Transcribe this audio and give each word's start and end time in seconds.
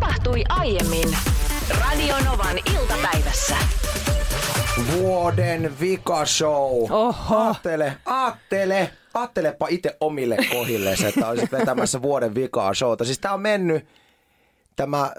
tapahtui 0.00 0.44
aiemmin 0.48 1.16
Radionovan 1.80 2.58
iltapäivässä. 2.78 3.56
Vuoden 4.92 5.80
vikashow. 5.80 6.92
Oho. 6.92 7.36
Aattele, 7.36 7.96
aattele, 8.06 8.90
aattelepa 9.14 9.66
itse 9.68 9.96
omille 10.00 10.36
kohille, 10.50 10.94
että 11.08 11.28
olisit 11.28 11.52
vetämässä 11.52 12.02
vuoden 12.02 12.34
vikaa 12.34 12.74
showta. 12.74 13.04
Siis 13.04 13.18
tää 13.18 13.34
on 13.34 13.40
mennyt, 13.40 13.86
tämä 14.80 15.10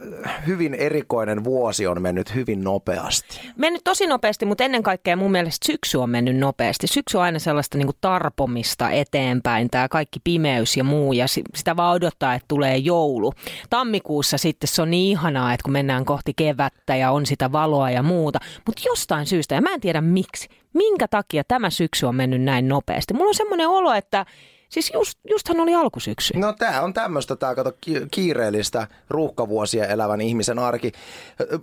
hyvin 0.48 0.74
erikoinen 0.74 1.44
vuosi 1.44 1.88
on 1.88 2.02
mennyt 2.02 2.36
hyvin 2.36 2.64
nopeasti. 2.64 3.42
Mennyt 3.56 3.82
tosi 3.84 4.08
nopeasti, 4.08 4.46
mutta 4.46 4.64
ennen 4.64 4.84
kaikkea 4.84 5.16
mun 5.16 5.32
mielestä 5.32 5.66
syksy 5.66 5.98
on 5.98 6.10
mennyt 6.10 6.38
nopeasti. 6.38 6.88
Syksy 6.88 7.18
on 7.18 7.24
aina 7.24 7.40
sellaista 7.40 7.78
niin 7.78 7.90
tarpomista 8.02 8.90
eteenpäin, 8.90 9.70
tämä 9.70 9.88
kaikki 9.88 10.20
pimeys 10.24 10.78
ja 10.78 10.84
muu, 10.84 11.14
ja 11.14 11.28
si- 11.28 11.44
sitä 11.56 11.76
vaan 11.76 11.96
odottaa, 11.96 12.34
että 12.34 12.46
tulee 12.48 12.78
joulu. 12.78 13.34
Tammikuussa 13.70 14.38
sitten 14.38 14.68
se 14.68 14.82
on 14.82 14.92
niin 14.92 15.12
ihanaa, 15.12 15.54
että 15.54 15.64
kun 15.64 15.74
mennään 15.74 16.06
kohti 16.06 16.34
kevättä 16.36 16.96
ja 16.96 17.12
on 17.12 17.26
sitä 17.26 17.52
valoa 17.52 17.92
ja 17.92 18.04
muuta, 18.04 18.40
mutta 18.66 18.82
jostain 18.86 19.26
syystä, 19.26 19.56
ja 19.56 19.62
mä 19.62 19.74
en 19.74 19.82
tiedä 19.82 20.02
miksi, 20.02 20.48
minkä 20.74 21.08
takia 21.08 21.44
tämä 21.48 21.70
syksy 21.70 22.06
on 22.06 22.16
mennyt 22.16 22.42
näin 22.42 22.68
nopeasti. 22.68 23.14
Mulla 23.14 23.30
on 23.30 23.36
semmoinen 23.36 23.68
olo, 23.68 23.94
että 23.94 24.26
Siis 24.72 24.92
just, 24.94 25.20
justhan 25.30 25.60
oli 25.60 25.74
alkusyksy. 25.76 26.34
No 26.38 26.54
tää 26.54 26.82
on 26.82 26.94
tämmöistä, 26.94 27.36
tää 27.36 27.56
kato 27.56 27.72
ki- 27.82 28.02
kiireellistä 28.12 28.88
ruuhkavuosia 29.10 29.88
elävän 29.88 30.22
ihmisen 30.22 30.60
arki. 30.60 30.92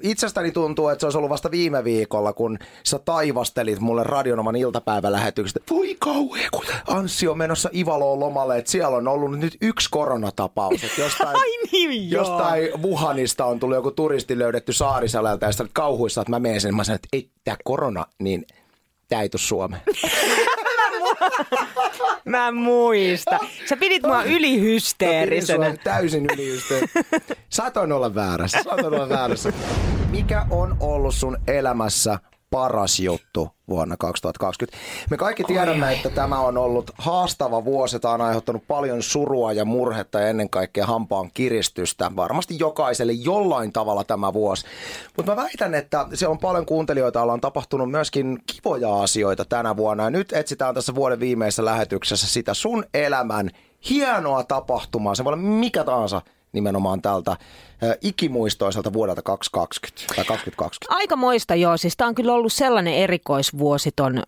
Itsestäni 0.02 0.52
tuntuu, 0.52 0.88
että 0.88 1.00
se 1.00 1.06
olisi 1.06 1.18
ollut 1.18 1.30
vasta 1.30 1.50
viime 1.50 1.84
viikolla, 1.84 2.32
kun 2.32 2.58
sä 2.84 2.98
taivastelit 2.98 3.80
mulle 3.80 4.04
radionoman 4.04 4.56
iltapäivälähetyksestä. 4.56 5.60
Voi 5.70 5.96
kauhea, 5.98 6.48
kun 6.52 6.64
Anssi 6.86 7.28
on 7.28 7.38
menossa 7.38 7.70
Ivaloon 7.74 8.20
lomalle, 8.20 8.58
että 8.58 8.70
siellä 8.70 8.96
on 8.96 9.08
ollut 9.08 9.38
nyt 9.38 9.56
yksi 9.60 9.88
koronatapaus. 9.90 10.84
Että 10.84 11.00
jostain, 11.00 11.36
Ai 11.42 11.58
niin, 11.72 12.10
joo. 12.10 12.22
jostain 12.22 12.82
Wuhanista 12.82 13.44
on 13.44 13.60
tullut 13.60 13.76
joku 13.76 13.90
turisti 13.90 14.38
löydetty 14.38 14.72
Saarisalelta 14.72 15.46
ja 15.46 15.52
sitten 15.52 15.70
kauhuissa, 15.72 16.20
että 16.20 16.30
mä 16.30 16.38
menen 16.38 16.60
sen. 16.60 16.74
Mä 16.74 16.84
sanoin, 16.84 16.96
että 16.96 17.08
ei 17.12 17.30
tää 17.44 17.56
korona, 17.64 18.06
niin 18.18 18.46
tää 19.08 19.22
ei 19.22 19.28
tuu 19.28 19.38
Suomeen. 19.38 19.82
Mä 22.24 22.52
muista. 22.52 23.38
Sä 23.68 23.76
pidit 23.76 24.02
mua 24.02 24.22
ylihysteerisenä. 24.22 25.66
sua 25.66 25.76
täysin 25.84 26.26
yliystä. 26.34 26.74
Saatoin 27.48 27.92
olla 27.92 28.14
väärässä. 28.14 28.62
Saatoin 28.62 28.94
olla 28.94 29.08
väärässä. 29.08 29.52
Mikä 30.10 30.46
on 30.50 30.76
ollut 30.80 31.14
sun 31.14 31.38
elämässä 31.46 32.18
paras 32.50 33.00
juttu 33.00 33.50
vuonna 33.68 33.96
2020? 33.96 34.78
Me 35.10 35.16
kaikki 35.16 35.44
tiedämme, 35.44 35.92
että 35.92 36.10
tämä 36.10 36.40
on 36.40 36.58
ollut 36.58 36.90
haastava 36.98 37.64
vuosi. 37.64 38.00
Tämä 38.00 38.14
on 38.14 38.20
aiheuttanut 38.20 38.66
paljon 38.68 39.02
surua 39.02 39.52
ja 39.52 39.64
murhetta 39.64 40.20
ja 40.20 40.28
ennen 40.28 40.50
kaikkea 40.50 40.86
hampaan 40.86 41.30
kiristystä. 41.34 42.10
Varmasti 42.16 42.58
jokaiselle 42.58 43.12
jollain 43.12 43.72
tavalla 43.72 44.04
tämä 44.04 44.32
vuosi. 44.32 44.66
Mutta 45.16 45.32
mä 45.32 45.42
väitän, 45.42 45.74
että 45.74 46.06
siellä 46.14 46.32
on 46.32 46.38
paljon 46.38 46.66
kuuntelijoita, 46.66 47.18
joilla 47.18 47.32
on 47.32 47.40
tapahtunut 47.40 47.90
myöskin 47.90 48.38
kivoja 48.46 49.02
asioita 49.02 49.44
tänä 49.44 49.76
vuonna. 49.76 50.04
Ja 50.04 50.10
nyt 50.10 50.32
etsitään 50.32 50.74
tässä 50.74 50.94
vuoden 50.94 51.20
viimeisessä 51.20 51.64
lähetyksessä 51.64 52.26
sitä 52.26 52.54
sun 52.54 52.84
elämän 52.94 53.50
hienoa 53.90 54.44
tapahtumaa. 54.44 55.14
Se 55.14 55.24
voi 55.24 55.32
olla 55.32 55.42
mikä 55.42 55.84
tahansa 55.84 56.22
nimenomaan 56.52 57.02
tältä 57.02 57.36
ikimuistoiselta 58.00 58.92
vuodelta 58.92 59.22
2020 59.22 60.14
tai 60.16 60.24
2020. 60.24 60.94
Aika 60.96 61.16
moista 61.16 61.54
joo, 61.54 61.76
siis 61.76 61.96
tämä 61.96 62.08
on 62.08 62.14
kyllä 62.14 62.32
ollut 62.32 62.52
sellainen 62.52 62.94
erikoisvuosi 62.94 63.90
ton, 63.96 64.22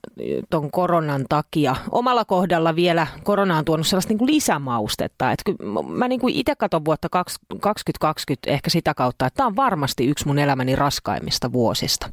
ton 0.50 0.70
koronan 0.70 1.24
takia. 1.28 1.76
Omalla 1.90 2.24
kohdalla 2.24 2.76
vielä 2.76 3.06
korona 3.24 3.58
on 3.58 3.64
tuonut 3.64 3.86
sellaista 3.86 4.10
niin 4.10 4.18
kuin 4.18 4.34
lisämaustetta. 4.34 5.32
Et 5.32 5.42
mä 5.88 6.08
niin 6.08 6.20
kuin 6.20 6.34
itse 6.34 6.54
katson 6.54 6.84
vuotta 6.84 7.08
2020 7.08 8.50
ehkä 8.50 8.70
sitä 8.70 8.94
kautta, 8.94 9.26
että 9.26 9.36
tämä 9.36 9.46
on 9.46 9.56
varmasti 9.56 10.06
yksi 10.06 10.26
mun 10.26 10.38
elämäni 10.38 10.76
raskaimmista 10.76 11.52
vuosista. 11.52 12.10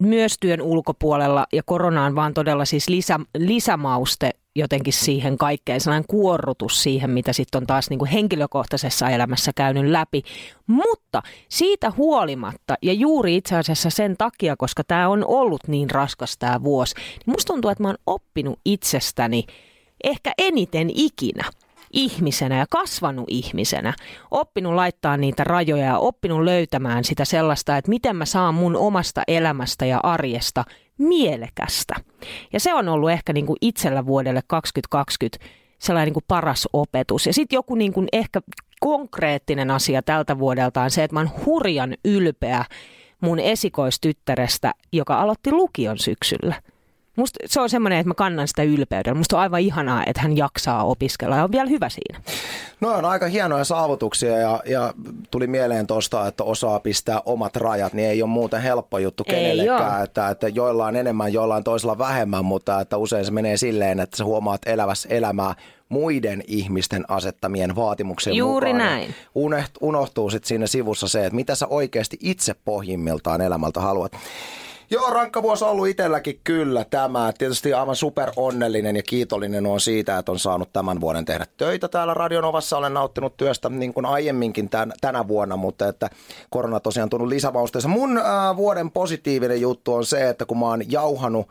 Myös 0.00 0.36
työn 0.40 0.62
ulkopuolella 0.62 1.46
ja 1.52 1.62
korona 1.62 2.04
on 2.04 2.14
vaan 2.14 2.34
todella 2.34 2.64
siis 2.64 2.88
lisä, 2.88 3.20
lisämauste 3.38 4.30
jotenkin 4.56 4.92
siihen 4.92 5.38
kaikkeen, 5.38 5.80
sellainen 5.80 6.08
kuorrutus 6.08 6.82
siihen, 6.82 7.10
mitä 7.10 7.32
sitten 7.32 7.60
on 7.60 7.66
taas 7.66 7.90
niin 7.90 7.98
kuin 7.98 8.10
henkilökohtaisessa 8.10 9.10
elämässä 9.10 9.52
käynyt 9.56 9.90
läpi. 9.90 10.22
Mutta 10.66 11.22
siitä 11.48 11.92
huolimatta, 11.96 12.74
ja 12.82 12.92
juuri 12.92 13.36
itse 13.36 13.56
asiassa 13.56 13.90
sen 13.90 14.16
takia, 14.16 14.56
koska 14.56 14.84
tämä 14.84 15.08
on 15.08 15.24
ollut 15.26 15.68
niin 15.68 15.90
raskas 15.90 16.38
tämä 16.38 16.62
vuosi, 16.62 16.94
niin 16.96 17.34
musta 17.34 17.52
tuntuu, 17.52 17.70
että 17.70 17.82
mä 17.82 17.88
oon 17.88 17.98
oppinut 18.06 18.58
itsestäni 18.64 19.44
ehkä 20.04 20.32
eniten 20.38 20.90
ikinä 20.94 21.44
ihmisenä 21.92 22.58
ja 22.58 22.66
kasvanut 22.70 23.24
ihmisenä, 23.28 23.94
oppinut 24.30 24.74
laittaa 24.74 25.16
niitä 25.16 25.44
rajoja 25.44 25.84
ja 25.84 25.98
oppinut 25.98 26.44
löytämään 26.44 27.04
sitä 27.04 27.24
sellaista, 27.24 27.76
että 27.76 27.88
miten 27.88 28.16
mä 28.16 28.24
saan 28.24 28.54
mun 28.54 28.76
omasta 28.76 29.22
elämästä 29.28 29.86
ja 29.86 30.00
arjesta 30.02 30.64
mielekästä. 31.00 31.94
Ja 32.52 32.60
se 32.60 32.74
on 32.74 32.88
ollut 32.88 33.10
ehkä 33.10 33.32
niin 33.32 33.46
kuin 33.46 33.56
itsellä 33.60 34.06
vuodelle 34.06 34.40
2020 34.46 35.38
sellainen 35.78 36.06
niin 36.06 36.14
kuin 36.14 36.24
paras 36.28 36.68
opetus. 36.72 37.26
Ja 37.26 37.32
sitten 37.32 37.56
joku 37.56 37.74
niin 37.74 37.92
kuin 37.92 38.08
ehkä 38.12 38.40
konkreettinen 38.80 39.70
asia 39.70 40.02
tältä 40.02 40.38
vuodelta 40.38 40.82
on 40.82 40.90
se, 40.90 41.04
että 41.04 41.14
mä 41.14 41.20
oon 41.20 41.46
hurjan 41.46 41.94
ylpeä 42.04 42.64
mun 43.20 43.38
esikoistyttärestä, 43.38 44.72
joka 44.92 45.20
aloitti 45.20 45.52
lukion 45.52 45.98
syksyllä. 45.98 46.54
Musta 47.20 47.38
se 47.46 47.60
on 47.60 47.70
semmoinen, 47.70 47.98
että 47.98 48.08
mä 48.08 48.14
kannan 48.14 48.48
sitä 48.48 48.62
ylpeydellä. 48.62 49.18
Musta 49.18 49.36
on 49.36 49.42
aivan 49.42 49.60
ihanaa, 49.60 50.04
että 50.06 50.22
hän 50.22 50.36
jaksaa 50.36 50.84
opiskella 50.84 51.36
ja 51.36 51.44
on 51.44 51.52
vielä 51.52 51.70
hyvä 51.70 51.88
siinä. 51.88 52.20
No 52.80 52.88
on 52.88 53.04
aika 53.04 53.26
hienoja 53.26 53.64
saavutuksia 53.64 54.38
ja, 54.38 54.62
ja 54.66 54.94
tuli 55.30 55.46
mieleen 55.46 55.86
tuosta, 55.86 56.26
että 56.26 56.44
osaa 56.44 56.80
pistää 56.80 57.22
omat 57.24 57.56
rajat, 57.56 57.92
niin 57.92 58.08
ei 58.08 58.22
ole 58.22 58.30
muuten 58.30 58.62
helppo 58.62 58.98
juttu 58.98 59.24
Ei 59.26 59.34
kenellekään, 59.34 60.04
että, 60.04 60.28
että 60.28 60.48
joillain 60.48 60.96
enemmän, 60.96 61.32
joillain 61.32 61.64
toisella 61.64 61.98
vähemmän, 61.98 62.44
mutta 62.44 62.80
että 62.80 62.96
usein 62.96 63.24
se 63.24 63.30
menee 63.30 63.56
silleen, 63.56 64.00
että 64.00 64.16
sä 64.16 64.24
huomaat 64.24 64.60
elävässä 64.66 65.08
elämää 65.08 65.54
muiden 65.88 66.42
ihmisten 66.46 67.04
asettamien 67.08 67.76
vaatimuksen 67.76 68.34
Juuri 68.34 68.72
mukaan. 68.72 68.90
Näin. 68.90 69.14
Uneht, 69.34 69.70
unohtuu 69.80 70.30
sitten 70.30 70.48
siinä 70.48 70.66
sivussa 70.66 71.08
se, 71.08 71.26
että 71.26 71.36
mitä 71.36 71.54
sä 71.54 71.66
oikeasti 71.66 72.16
itse 72.20 72.54
pohjimmiltaan 72.64 73.40
elämältä 73.40 73.80
haluat. 73.80 74.12
Joo, 74.92 75.10
rankka 75.10 75.42
vuosi 75.42 75.64
on 75.64 75.70
ollut 75.70 75.88
itselläkin 75.88 76.40
kyllä 76.44 76.84
tämä. 76.84 77.32
Tietysti 77.38 77.72
aivan 77.72 77.96
super 77.96 78.30
onnellinen 78.36 78.96
ja 78.96 79.02
kiitollinen 79.02 79.66
on 79.66 79.80
siitä, 79.80 80.18
että 80.18 80.32
on 80.32 80.38
saanut 80.38 80.72
tämän 80.72 81.00
vuoden 81.00 81.24
tehdä 81.24 81.46
töitä 81.56 81.88
täällä 81.88 82.14
Radionovassa. 82.14 82.76
Olen 82.76 82.94
nauttinut 82.94 83.36
työstä 83.36 83.68
niin 83.68 83.94
kuin 83.94 84.06
aiemminkin 84.06 84.70
tän, 84.70 84.92
tänä 85.00 85.28
vuonna, 85.28 85.56
mutta 85.56 85.88
että 85.88 86.10
korona 86.50 86.80
tosiaan 86.80 87.08
tullut 87.10 87.28
lisävausteensa. 87.28 87.88
Mun 87.88 88.18
äh, 88.18 88.56
vuoden 88.56 88.90
positiivinen 88.90 89.60
juttu 89.60 89.94
on 89.94 90.06
se, 90.06 90.28
että 90.28 90.46
kun 90.46 90.58
mä 90.58 90.66
oon 90.66 90.92
jauhanut 90.92 91.48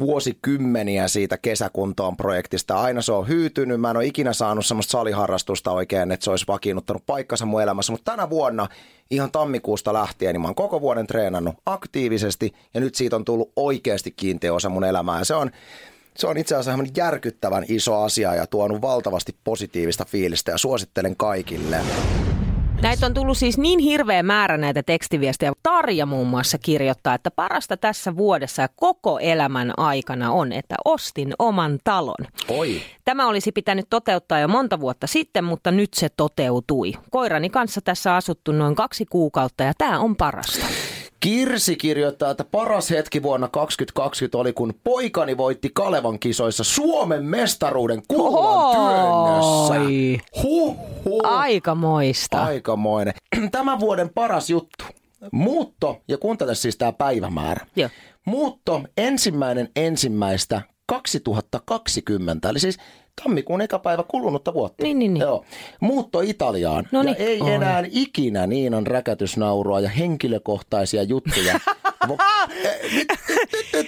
vuosikymmeniä 0.00 1.08
siitä 1.08 1.38
kesäkuntoon 1.38 2.16
projektista. 2.16 2.80
Aina 2.80 3.02
se 3.02 3.12
on 3.12 3.28
hyytynyt. 3.28 3.80
Mä 3.80 3.90
en 3.90 3.96
ole 3.96 4.06
ikinä 4.06 4.32
saanut 4.32 4.66
semmoista 4.66 4.90
saliharrastusta 4.90 5.70
oikein, 5.70 6.12
että 6.12 6.24
se 6.24 6.30
olisi 6.30 6.44
vakiinnuttanut 6.48 7.06
paikkansa 7.06 7.46
mun 7.46 7.62
elämässä. 7.62 7.92
Mutta 7.92 8.12
tänä 8.12 8.30
vuonna 8.30 8.68
ihan 9.10 9.32
tammikuusta 9.32 9.92
lähtien, 9.92 10.34
niin 10.34 10.40
mä 10.40 10.48
oon 10.48 10.54
koko 10.54 10.80
vuoden 10.80 11.06
treenannut 11.06 11.54
aktiivisesti 11.66 12.52
ja 12.74 12.80
nyt 12.80 12.94
siitä 12.94 13.16
on 13.16 13.24
tullut 13.24 13.52
oikeasti 13.56 14.10
kiinteä 14.10 14.54
osa 14.54 14.68
mun 14.68 14.84
elämää. 14.84 15.18
Ja 15.18 15.24
se 15.24 15.34
on, 15.34 15.50
se 16.16 16.26
on 16.26 16.38
itse 16.38 16.54
asiassa 16.54 16.84
järkyttävän 16.96 17.64
iso 17.68 18.02
asia 18.02 18.34
ja 18.34 18.46
tuonut 18.46 18.82
valtavasti 18.82 19.36
positiivista 19.44 20.04
fiilistä 20.04 20.50
ja 20.50 20.58
suosittelen 20.58 21.16
kaikille. 21.16 21.80
Näitä 22.82 23.06
on 23.06 23.14
tullut 23.14 23.38
siis 23.38 23.58
niin 23.58 23.78
hirveä 23.78 24.22
määrä 24.22 24.56
näitä 24.56 24.82
tekstiviestejä. 24.82 25.52
Tarja 25.62 26.06
muun 26.06 26.26
muassa 26.26 26.58
kirjoittaa, 26.58 27.14
että 27.14 27.30
parasta 27.30 27.76
tässä 27.76 28.16
vuodessa 28.16 28.62
ja 28.62 28.68
koko 28.76 29.18
elämän 29.18 29.72
aikana 29.76 30.32
on, 30.32 30.52
että 30.52 30.74
ostin 30.84 31.34
oman 31.38 31.78
talon. 31.84 32.26
Oi. 32.48 32.80
Tämä 33.04 33.28
olisi 33.28 33.52
pitänyt 33.52 33.86
toteuttaa 33.90 34.38
jo 34.38 34.48
monta 34.48 34.80
vuotta 34.80 35.06
sitten, 35.06 35.44
mutta 35.44 35.70
nyt 35.70 35.94
se 35.94 36.08
toteutui. 36.16 36.92
Koirani 37.10 37.50
kanssa 37.50 37.80
tässä 37.80 38.16
asuttu 38.16 38.52
noin 38.52 38.74
kaksi 38.74 39.06
kuukautta 39.10 39.62
ja 39.62 39.72
tämä 39.78 39.98
on 39.98 40.16
parasta. 40.16 40.66
Kirsi 41.20 41.76
kirjoittaa, 41.76 42.30
että 42.30 42.44
paras 42.44 42.90
hetki 42.90 43.22
vuonna 43.22 43.48
2020 43.48 44.38
oli, 44.38 44.52
kun 44.52 44.74
poikani 44.84 45.36
voitti 45.36 45.70
Kalevan 45.74 46.18
kisoissa 46.18 46.64
Suomen 46.64 47.24
mestaruuden 47.24 48.02
työnnössä. 48.08 49.74
Huh. 50.42 50.76
Aika 51.22 51.74
moista. 51.74 52.44
Aikamoinen. 52.44 53.14
Tämän 53.52 53.80
vuoden 53.80 54.10
paras 54.14 54.50
juttu. 54.50 54.84
Muutto, 55.32 56.00
ja 56.08 56.18
kuuntele 56.18 56.54
siis 56.54 56.76
tämä 56.76 56.92
päivämäärä. 56.92 57.66
Joo. 57.76 57.90
Muutto 58.26 58.82
ensimmäinen 58.96 59.68
ensimmäistä 59.76 60.62
2020, 60.90 62.48
eli 62.48 62.60
siis 62.60 62.78
tammikuun 63.22 63.60
eka 63.60 63.78
päivä 63.78 64.02
kulunutta 64.08 64.54
vuotta. 64.54 64.82
Niin, 64.84 64.98
niin, 64.98 65.14
niin. 65.14 65.20
Joo. 65.22 65.44
Muutto 65.80 66.20
Italiaan. 66.20 66.88
No 66.92 66.98
ja 66.98 67.04
niin. 67.04 67.16
ei 67.18 67.40
Oi. 67.40 67.52
enää 67.52 67.84
ikinä 67.90 68.46
Niinan 68.46 68.86
räkätysnaurua 68.86 69.80
ja 69.80 69.88
henkilökohtaisia 69.88 71.02
juttuja. 71.02 71.60
Vo- 72.08 72.16
Eh, 72.64 73.06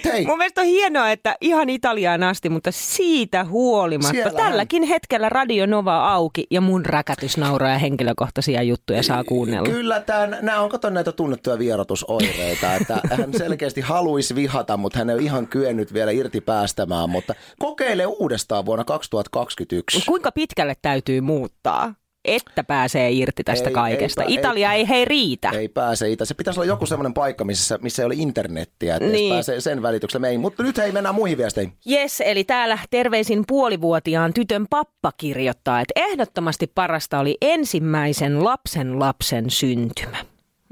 nyt, 0.05 0.13
hei. 0.13 0.25
Mun 0.25 0.37
mielestä 0.37 0.61
on 0.61 0.67
hienoa, 0.67 1.11
että 1.11 1.35
ihan 1.41 1.69
Italiaan 1.69 2.23
asti, 2.23 2.49
mutta 2.49 2.71
siitä 2.71 3.43
huolimatta 3.45 4.11
Siellähän- 4.11 4.35
tälläkin 4.51 4.83
hetkellä 4.83 5.29
Radio 5.29 5.65
Nova 5.65 6.13
auki 6.13 6.47
ja 6.51 6.61
mun 6.61 6.85
räkätysnauraa 6.85 7.69
ja 7.71 7.77
henkilökohtaisia 7.77 8.61
juttuja 8.61 9.03
saa 9.03 9.23
kuunnella. 9.23 9.69
Kyllä, 9.69 9.99
tämän, 9.99 10.37
nämä 10.41 10.59
on 10.59 10.69
kato 10.69 10.89
näitä 10.89 11.11
tunnettuja 11.11 11.59
vierotusoireita, 11.59 12.75
että 12.75 13.01
hän 13.11 13.33
selkeästi 13.37 13.81
haluaisi 13.81 14.35
vihata, 14.35 14.77
mutta 14.77 14.99
hän 14.99 15.09
ei 15.09 15.13
ole 15.15 15.23
ihan 15.23 15.47
kyennyt 15.47 15.93
vielä 15.93 16.11
irti 16.11 16.41
päästämään, 16.41 17.09
mutta 17.09 17.35
kokeile 17.59 18.05
uudestaan 18.05 18.65
vuonna 18.65 18.83
2021. 18.83 20.01
Kuinka 20.05 20.31
pitkälle 20.31 20.75
täytyy 20.81 21.21
muuttaa, 21.21 21.93
että 22.25 22.63
pääsee 22.63 23.11
irti 23.11 23.43
tästä 23.43 23.69
Ei, 23.69 23.73
kaikesta? 23.73 24.23
ei 24.23 24.33
Italia 24.33 24.73
ei, 24.73 24.89
hei 24.89 25.05
riitä. 25.05 25.49
Ei 25.49 25.67
pääse 25.69 26.09
itä. 26.11 26.25
Se 26.25 26.33
pitäisi 26.33 26.59
olla 26.59 26.67
joku 26.67 26.85
semmoinen 26.85 27.13
paikka, 27.13 27.43
missä, 27.45 27.79
missä 27.81 28.01
ei 28.01 28.05
ole 28.05 28.13
internettiä, 28.17 28.95
että 28.95 29.09
Niin. 29.09 29.33
pääsee 29.33 29.61
sen 29.61 29.81
välityksellä 29.81 30.21
meihin. 30.21 30.39
Mutta 30.41 30.63
nyt 30.63 30.77
hei, 30.77 30.91
mennään 30.91 31.15
muihin 31.15 31.37
viesteihin. 31.37 31.73
Jes, 31.85 32.21
eli 32.21 32.43
täällä 32.43 32.77
terveisin 32.89 33.43
puolivuotiaan 33.47 34.33
tytön 34.33 34.65
pappa 34.69 35.11
kirjoittaa, 35.17 35.81
että 35.81 35.93
ehdottomasti 35.95 36.67
parasta 36.75 37.19
oli 37.19 37.37
ensimmäisen 37.41 38.43
lapsen 38.43 38.99
lapsen 38.99 39.49
syntymä. 39.49 40.17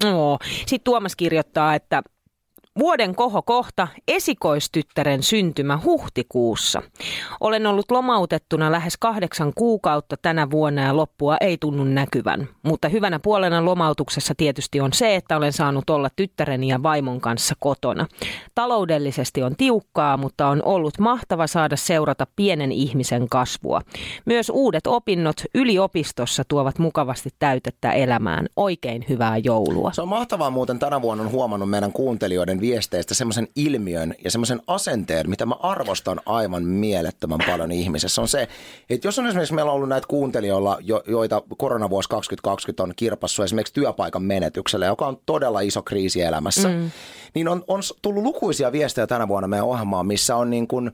No, 0.03 0.38
Sitten 0.57 0.81
Tuomas 0.83 1.15
kirjoittaa, 1.15 1.75
että 1.75 2.01
Vuoden 2.81 3.15
koho 3.15 3.41
kohta, 3.41 3.87
esikoistyttären 4.07 5.23
syntymä 5.23 5.79
huhtikuussa. 5.83 6.81
Olen 7.39 7.65
ollut 7.65 7.91
lomautettuna 7.91 8.71
lähes 8.71 8.97
kahdeksan 8.97 9.51
kuukautta 9.55 10.15
tänä 10.21 10.51
vuonna 10.51 10.81
ja 10.81 10.95
loppua 10.97 11.37
ei 11.41 11.57
tunnu 11.57 11.83
näkyvän. 11.83 12.47
Mutta 12.63 12.89
hyvänä 12.89 13.19
puolena 13.19 13.65
lomautuksessa 13.65 14.33
tietysti 14.37 14.81
on 14.81 14.93
se, 14.93 15.15
että 15.15 15.37
olen 15.37 15.53
saanut 15.53 15.89
olla 15.89 16.09
tyttäreni 16.15 16.67
ja 16.67 16.83
vaimon 16.83 17.21
kanssa 17.21 17.55
kotona. 17.59 18.07
Taloudellisesti 18.55 19.43
on 19.43 19.55
tiukkaa, 19.55 20.17
mutta 20.17 20.47
on 20.47 20.63
ollut 20.63 20.99
mahtava 20.99 21.47
saada 21.47 21.75
seurata 21.75 22.27
pienen 22.35 22.71
ihmisen 22.71 23.29
kasvua. 23.29 23.81
Myös 24.25 24.49
uudet 24.49 24.87
opinnot 24.87 25.41
yliopistossa 25.55 26.43
tuovat 26.47 26.79
mukavasti 26.79 27.29
täytettä 27.39 27.91
elämään. 27.91 28.45
Oikein 28.55 29.05
hyvää 29.09 29.37
joulua. 29.37 29.91
Se 29.93 30.01
on 30.01 30.07
mahtavaa 30.07 30.49
muuten 30.49 30.79
tänä 30.79 31.01
vuonna 31.01 31.23
on 31.23 31.31
huomannut 31.31 31.69
meidän 31.69 31.91
kuuntelijoiden 31.91 32.61
viesteistä 32.71 33.13
semmoisen 33.13 33.47
ilmiön 33.56 34.15
ja 34.23 34.31
semmoisen 34.31 34.62
asenteen, 34.68 35.29
mitä 35.29 35.45
mä 35.45 35.56
arvostan 35.59 36.21
aivan 36.25 36.63
mielettömän 36.63 37.39
paljon 37.47 37.71
ihmisessä. 37.71 38.21
On 38.21 38.27
se, 38.27 38.47
että 38.89 39.07
jos 39.07 39.19
on 39.19 39.27
esimerkiksi 39.27 39.53
meillä 39.53 39.71
on 39.71 39.75
ollut 39.75 39.89
näitä 39.89 40.07
kuuntelijoilla, 40.07 40.77
jo, 40.81 41.03
joita 41.07 41.41
koronavuosi 41.57 42.09
2020 42.09 42.83
on 42.83 42.94
kirpassu 42.95 43.44
esimerkiksi 43.44 43.73
työpaikan 43.73 44.23
menetyksellä, 44.23 44.85
joka 44.85 45.07
on 45.07 45.18
todella 45.25 45.59
iso 45.59 45.81
kriisi 45.81 46.21
elämässä, 46.21 46.68
mm. 46.68 46.91
niin 47.33 47.47
on, 47.47 47.63
on 47.68 47.81
tullut 48.01 48.23
lukuisia 48.23 48.71
viestejä 48.71 49.07
tänä 49.07 49.27
vuonna 49.27 49.47
meidän 49.47 49.67
ohjelmaan, 49.67 50.07
missä 50.07 50.35
on 50.35 50.50
niin 50.50 50.67
kuin 50.67 50.91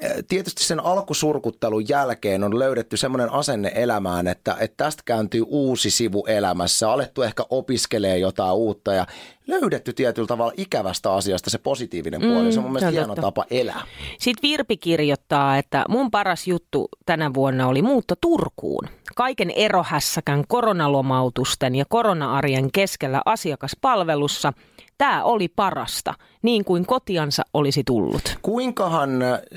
eh, 0.00 0.12
tietysti 0.28 0.64
sen 0.64 0.80
alkusurkuttelun 0.80 1.88
jälkeen 1.88 2.44
on 2.44 2.58
löydetty 2.58 2.96
semmoinen 2.96 3.32
asenne 3.32 3.72
elämään, 3.74 4.26
että, 4.26 4.56
että 4.60 4.84
tästä 4.84 5.02
kääntyy 5.04 5.44
uusi 5.46 5.90
sivu 5.90 6.26
elämässä, 6.26 6.90
alettu 6.90 7.22
ehkä 7.22 7.44
opiskelee 7.50 8.18
jotain 8.18 8.54
uutta 8.54 8.92
ja 8.92 9.06
löydetty 9.46 9.92
tietyllä 9.92 10.26
tavalla 10.26 10.52
ikävästä 10.56 11.12
asiasta 11.12 11.50
se 11.50 11.58
positiivinen 11.58 12.20
puoli. 12.20 12.52
se 12.52 12.58
on 12.58 12.64
mun 12.64 12.72
mielestä 12.72 12.90
hieno 12.90 13.06
totta. 13.06 13.22
tapa 13.22 13.44
elää. 13.50 13.82
Sitten 14.18 14.50
Virpi 14.50 14.76
kirjoittaa, 14.76 15.58
että 15.58 15.84
mun 15.88 16.10
paras 16.10 16.46
juttu 16.46 16.88
tänä 17.06 17.34
vuonna 17.34 17.68
oli 17.68 17.82
muutto 17.82 18.14
Turkuun. 18.20 18.88
Kaiken 19.16 19.50
erohässäkän 19.50 20.44
koronalomautusten 20.48 21.74
ja 21.74 21.84
korona-arjen 21.88 22.72
keskellä 22.72 23.22
asiakaspalvelussa 23.24 24.52
tämä 24.98 25.24
oli 25.24 25.48
parasta, 25.48 26.14
niin 26.42 26.64
kuin 26.64 26.86
kotiansa 26.86 27.42
olisi 27.54 27.82
tullut. 27.86 28.38
Kuinkahan, 28.42 29.10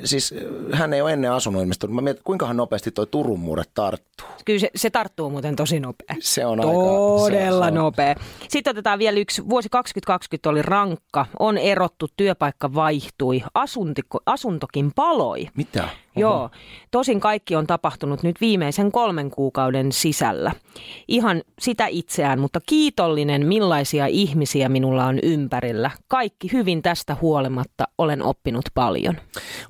siis 0.03 0.33
äh, 0.73 0.79
hän 0.79 0.93
ei 0.93 1.01
ole 1.01 1.13
ennen 1.13 1.31
asunut 1.31 1.67
mutta 1.67 1.87
mä 1.87 2.01
mietin, 2.01 2.23
kuinkahan 2.23 2.57
nopeasti 2.57 2.91
toi 2.91 3.07
Turun 3.07 3.39
murre 3.39 3.63
tarttuu. 3.73 4.27
Kyllä 4.45 4.59
se, 4.59 4.69
se 4.75 4.89
tarttuu 4.89 5.29
muuten 5.29 5.55
tosi 5.55 5.79
nopea. 5.79 6.15
Se 6.19 6.45
on 6.45 6.59
aika... 6.59 6.71
Todella 6.71 7.65
se 7.65 7.71
on- 7.71 7.73
nopea. 7.77 8.15
Sitten 8.47 8.71
otetaan 8.71 8.99
vielä 8.99 9.19
yksi. 9.19 9.49
Vuosi 9.49 9.69
2020 9.79 10.49
oli 10.49 10.61
rankka. 10.61 11.25
On 11.39 11.57
erottu, 11.57 12.07
työpaikka 12.17 12.73
vaihtui, 12.73 13.43
asuntokin 14.25 14.91
paloi. 14.95 15.47
Mitä? 15.55 15.89
Oho. 16.15 16.21
Joo, 16.21 16.49
tosin 16.91 17.19
kaikki 17.19 17.55
on 17.55 17.67
tapahtunut 17.67 18.23
nyt 18.23 18.41
viimeisen 18.41 18.91
kolmen 18.91 19.31
kuukauden 19.31 19.91
sisällä. 19.91 20.51
Ihan 21.07 21.41
sitä 21.59 21.87
itseään, 21.87 22.39
mutta 22.39 22.59
kiitollinen 22.65 23.45
millaisia 23.45 24.05
ihmisiä 24.05 24.69
minulla 24.69 25.05
on 25.05 25.19
ympärillä. 25.23 25.91
Kaikki 26.07 26.51
hyvin 26.53 26.81
tästä 26.81 27.15
huolimatta, 27.21 27.87
olen 27.97 28.23
oppinut 28.23 28.65
paljon. 28.73 29.17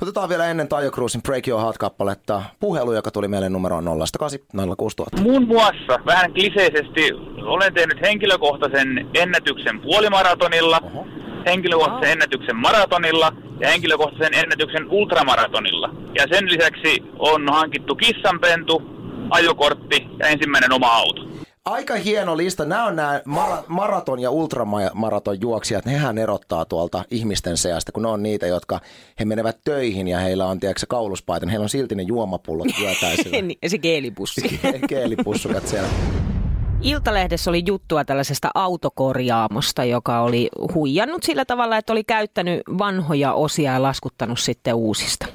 Otetaan 0.02 0.30
vielä 0.30 0.48
ennen 0.48 0.68
Tajo 0.68 0.92
Cruisin 0.92 1.22
Break 1.22 1.48
Your 1.48 1.62
Heart-kappaletta 1.62 2.44
puhelu, 2.60 2.94
joka 2.94 3.12
tuli 3.12 3.28
meille 3.28 3.50
numeroon 3.50 3.86
0806000. 3.86 5.22
Muun 5.22 5.48
muassa 5.48 6.00
vähän 6.06 6.34
kliseisesti 6.34 7.12
olen 7.42 7.74
tehnyt 7.74 8.02
henkilökohtaisen 8.02 9.10
ennätyksen 9.14 9.82
puolimaratonilla, 9.82 10.80
Oho. 10.84 11.06
Henkilökohtaisen 11.46 12.12
ennätyksen 12.12 12.56
maratonilla 12.56 13.32
ja 13.60 13.68
henkilökohtaisen 13.70 14.34
ennätyksen 14.34 14.88
ultramaratonilla. 14.90 15.90
Ja 16.16 16.26
sen 16.32 16.52
lisäksi 16.52 17.04
on 17.20 17.50
hankittu 17.52 17.96
kissanpentu, 17.96 18.82
ajokortti 19.30 20.08
ja 20.20 20.28
ensimmäinen 20.28 20.74
oma 20.74 20.88
auto. 20.88 21.30
Aika 21.66 21.96
hieno 21.96 22.38
lista. 22.38 22.66
Nämä 22.66 22.86
on 22.86 22.96
nämä 22.96 23.22
mara- 23.26 23.64
maraton- 23.68 24.20
ja 24.20 24.32
ultramaraton 24.32 25.42
juoksijat. 25.42 25.86
Nehän 25.86 26.18
erottaa 26.18 26.66
tuolta 26.66 27.04
ihmisten 27.12 27.58
seasta, 27.58 27.92
kun 27.92 28.04
ne 28.04 28.10
on 28.10 28.24
niitä, 28.24 28.48
jotka 28.48 28.80
he 29.20 29.26
menevät 29.26 29.58
töihin 29.64 30.08
ja 30.08 30.20
heillä 30.20 30.46
on 30.46 30.60
tiedätkö, 30.60 30.86
kauluspaita. 30.90 31.46
niin 31.46 31.50
Heillä 31.52 31.64
on 31.64 31.70
silti 31.70 31.96
ne 31.96 32.04
juomapullot 32.04 32.68
työtäisillä. 32.78 33.38
Ja 33.64 33.70
se 33.70 33.78
geelipussi. 33.88 34.60
Keelipussukat 34.90 35.68
siellä. 35.68 35.88
Iltalehdessä 36.82 37.52
oli 37.52 37.64
juttua 37.66 38.06
tällaisesta 38.06 38.52
autokorjaamosta, 38.56 39.84
joka 39.84 40.22
oli 40.22 40.50
huijannut 40.74 41.24
sillä 41.24 41.46
tavalla, 41.46 41.78
että 41.78 41.94
oli 41.94 42.04
käyttänyt 42.04 42.62
vanhoja 42.78 43.34
osia 43.34 43.74
ja 43.74 43.82
laskuttanut 43.82 44.40
sitten 44.40 44.76
uusista. 44.76 45.26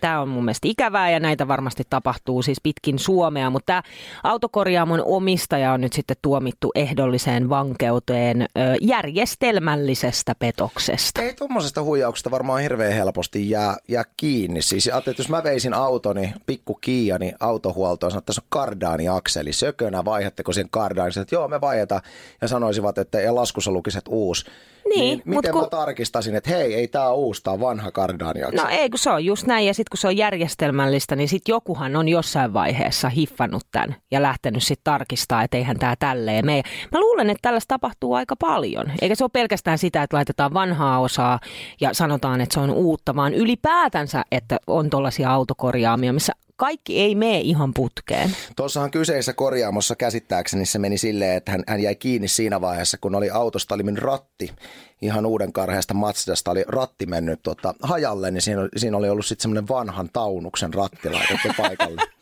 Tämä 0.00 0.20
on 0.20 0.28
mun 0.28 0.44
mielestä 0.44 0.68
ikävää 0.68 1.10
ja 1.10 1.20
näitä 1.20 1.48
varmasti 1.48 1.82
tapahtuu 1.90 2.42
siis 2.42 2.58
pitkin 2.62 2.98
Suomea, 2.98 3.50
mutta 3.50 3.66
tämä 3.66 3.82
autokorjaamon 4.22 5.02
omistaja 5.04 5.72
on 5.72 5.80
nyt 5.80 5.92
sitten 5.92 6.16
tuomittu 6.22 6.70
ehdolliseen 6.74 7.48
vankeuteen 7.48 8.46
järjestelmällisestä 8.80 10.34
petoksesta. 10.38 11.22
Ei 11.22 11.34
tuommoisesta 11.34 11.82
huijauksesta 11.82 12.30
varmaan 12.30 12.62
hirveän 12.62 12.92
helposti 12.92 13.50
jää, 13.50 13.76
jää 13.88 14.04
kiinni. 14.16 14.62
Siis 14.62 14.86
että 14.86 15.14
jos 15.18 15.28
mä 15.28 15.44
veisin 15.44 15.74
autoni, 15.74 16.34
pikku 16.46 16.74
Kiiani 16.74 17.32
autohuoltoon, 17.40 18.10
sanoin, 18.10 18.20
että 18.20 18.26
tässä 18.26 18.42
on 18.42 18.48
kardaani-akseli, 18.48 19.52
sökönä 19.52 20.04
vaihdatteko 20.04 20.52
sen 20.52 20.70
kardaani, 20.70 21.12
että 21.22 21.34
joo 21.34 21.48
me 21.48 21.60
vaihdetaan 21.60 22.02
ja 22.42 22.48
sanoisivat, 22.48 22.98
että 22.98 23.20
ja 23.20 23.34
laskussa 23.34 23.70
lukisi, 23.70 23.98
että 23.98 24.10
uusi. 24.10 24.46
Niin, 24.88 25.22
mut 25.24 25.36
miten 25.36 25.52
kun- 25.52 25.60
mä 25.62 25.68
tarkistasin, 25.68 26.34
että 26.34 26.50
hei, 26.50 26.74
ei 26.74 26.88
ole 26.94 27.12
uusi, 27.14 27.42
tää 27.42 27.52
on 27.52 27.60
vanha 27.60 27.90
kardaani-akseli. 27.92 28.62
No 28.62 28.68
ei, 28.70 28.90
kun 28.90 28.98
se 28.98 29.10
on 29.10 29.24
just 29.24 29.46
näin. 29.46 29.66
Ja 29.66 29.74
sitten 29.74 29.90
kun 29.90 29.98
se 29.98 30.06
on 30.08 30.16
järjestelmällistä, 30.16 31.16
niin 31.16 31.28
sitten 31.28 31.52
jokuhan 31.52 31.96
on 31.96 32.08
jossain 32.08 32.52
vaiheessa 32.52 33.08
hiffannut 33.08 33.62
tämän 33.72 33.96
ja 34.10 34.22
lähtenyt 34.22 34.62
sitten 34.62 34.84
tarkistaa, 34.84 35.42
että 35.42 35.56
eihän 35.56 35.78
tämä 35.78 35.94
tälleen 35.98 36.46
mene. 36.46 36.62
Mä 36.92 37.00
luulen, 37.00 37.30
että 37.30 37.42
tällaista 37.42 37.74
tapahtuu 37.74 38.14
aika 38.14 38.36
paljon. 38.36 38.86
Eikä 39.02 39.14
se 39.14 39.24
ole 39.24 39.30
pelkästään 39.32 39.78
sitä, 39.78 40.02
että 40.02 40.16
laitetaan 40.16 40.54
vanhaa 40.54 40.98
osaa 41.00 41.40
ja 41.80 41.94
sanotaan, 41.94 42.40
että 42.40 42.54
se 42.54 42.60
on 42.60 42.70
uutta, 42.70 43.16
vaan 43.16 43.34
ylipäätänsä, 43.34 44.24
että 44.32 44.56
on 44.66 44.90
tuollaisia 44.90 45.30
autokorjaamia, 45.32 46.12
missä 46.12 46.32
kaikki 46.56 47.00
ei 47.00 47.14
mene 47.14 47.40
ihan 47.40 47.74
putkeen. 47.74 48.36
Tuossahan 48.56 48.90
kyseisessä 48.90 49.32
korjaamossa 49.32 49.96
käsittääkseni 49.96 50.66
se 50.66 50.78
meni 50.78 50.98
silleen, 50.98 51.36
että 51.36 51.52
hän, 51.52 51.62
hän 51.68 51.80
jäi 51.80 51.94
kiinni 51.96 52.28
siinä 52.28 52.60
vaiheessa, 52.60 52.98
kun 53.00 53.14
oli 53.14 53.30
autosta 53.30 53.74
oli 53.74 53.82
mennyt 53.82 54.04
ratti. 54.04 54.50
Ihan 55.02 55.26
uuden 55.26 55.52
karheasta 55.52 55.94
Mazdasta 55.94 56.50
oli 56.50 56.64
ratti 56.68 57.06
mennyt 57.06 57.40
tota, 57.42 57.74
hajalle, 57.82 58.30
niin 58.30 58.42
siinä, 58.42 58.60
oli- 58.60 58.68
siinä 58.76 58.96
oli 58.96 59.08
ollut 59.08 59.26
sitten 59.26 59.42
semmoinen 59.42 59.68
vanhan 59.68 60.08
taunuksen 60.12 60.74
ratti 60.74 61.10
laitettu 61.10 61.48
paikalle. 61.56 62.02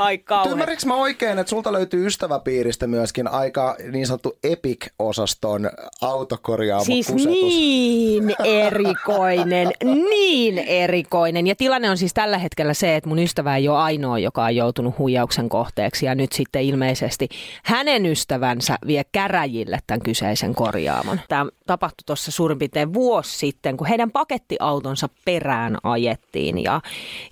Ai 0.00 0.18
kauhean. 0.18 0.52
Ymmärrätkö 0.52 0.86
mä 0.86 0.94
oikein, 0.94 1.38
että 1.38 1.50
sulta 1.50 1.72
löytyy 1.72 2.06
ystäväpiiristä 2.06 2.86
myöskin 2.86 3.28
aika 3.28 3.76
niin 3.92 4.06
sanottu 4.06 4.38
Epic-osaston 4.44 5.70
autokorjaamo 6.00 6.84
Siis 6.84 7.06
kusetus? 7.06 7.34
niin 7.34 8.34
erikoinen, 8.66 9.70
niin 9.84 10.58
erikoinen. 10.58 11.46
Ja 11.46 11.56
tilanne 11.56 11.90
on 11.90 11.98
siis 11.98 12.14
tällä 12.14 12.38
hetkellä 12.38 12.74
se, 12.74 12.96
että 12.96 13.08
mun 13.08 13.18
ystävä 13.18 13.56
ei 13.56 13.68
ole 13.68 13.78
ainoa, 13.78 14.18
joka 14.18 14.44
on 14.44 14.56
joutunut 14.56 14.98
huijauksen 14.98 15.48
kohteeksi. 15.48 16.06
Ja 16.06 16.14
nyt 16.14 16.32
sitten 16.32 16.62
ilmeisesti 16.62 17.28
hänen 17.64 18.06
ystävänsä 18.06 18.78
vie 18.86 19.02
käräjille 19.12 19.78
tämän 19.86 20.02
kyseisen 20.02 20.54
korjaamon. 20.54 21.20
Tämä 21.28 21.46
tapahtui 21.66 22.04
tuossa 22.06 22.30
suurin 22.30 22.58
piirtein 22.58 22.94
vuosi 22.94 23.38
sitten, 23.38 23.76
kun 23.76 23.86
heidän 23.86 24.10
pakettiautonsa 24.10 25.08
perään 25.24 25.76
ajettiin. 25.82 26.62
Ja, 26.62 26.80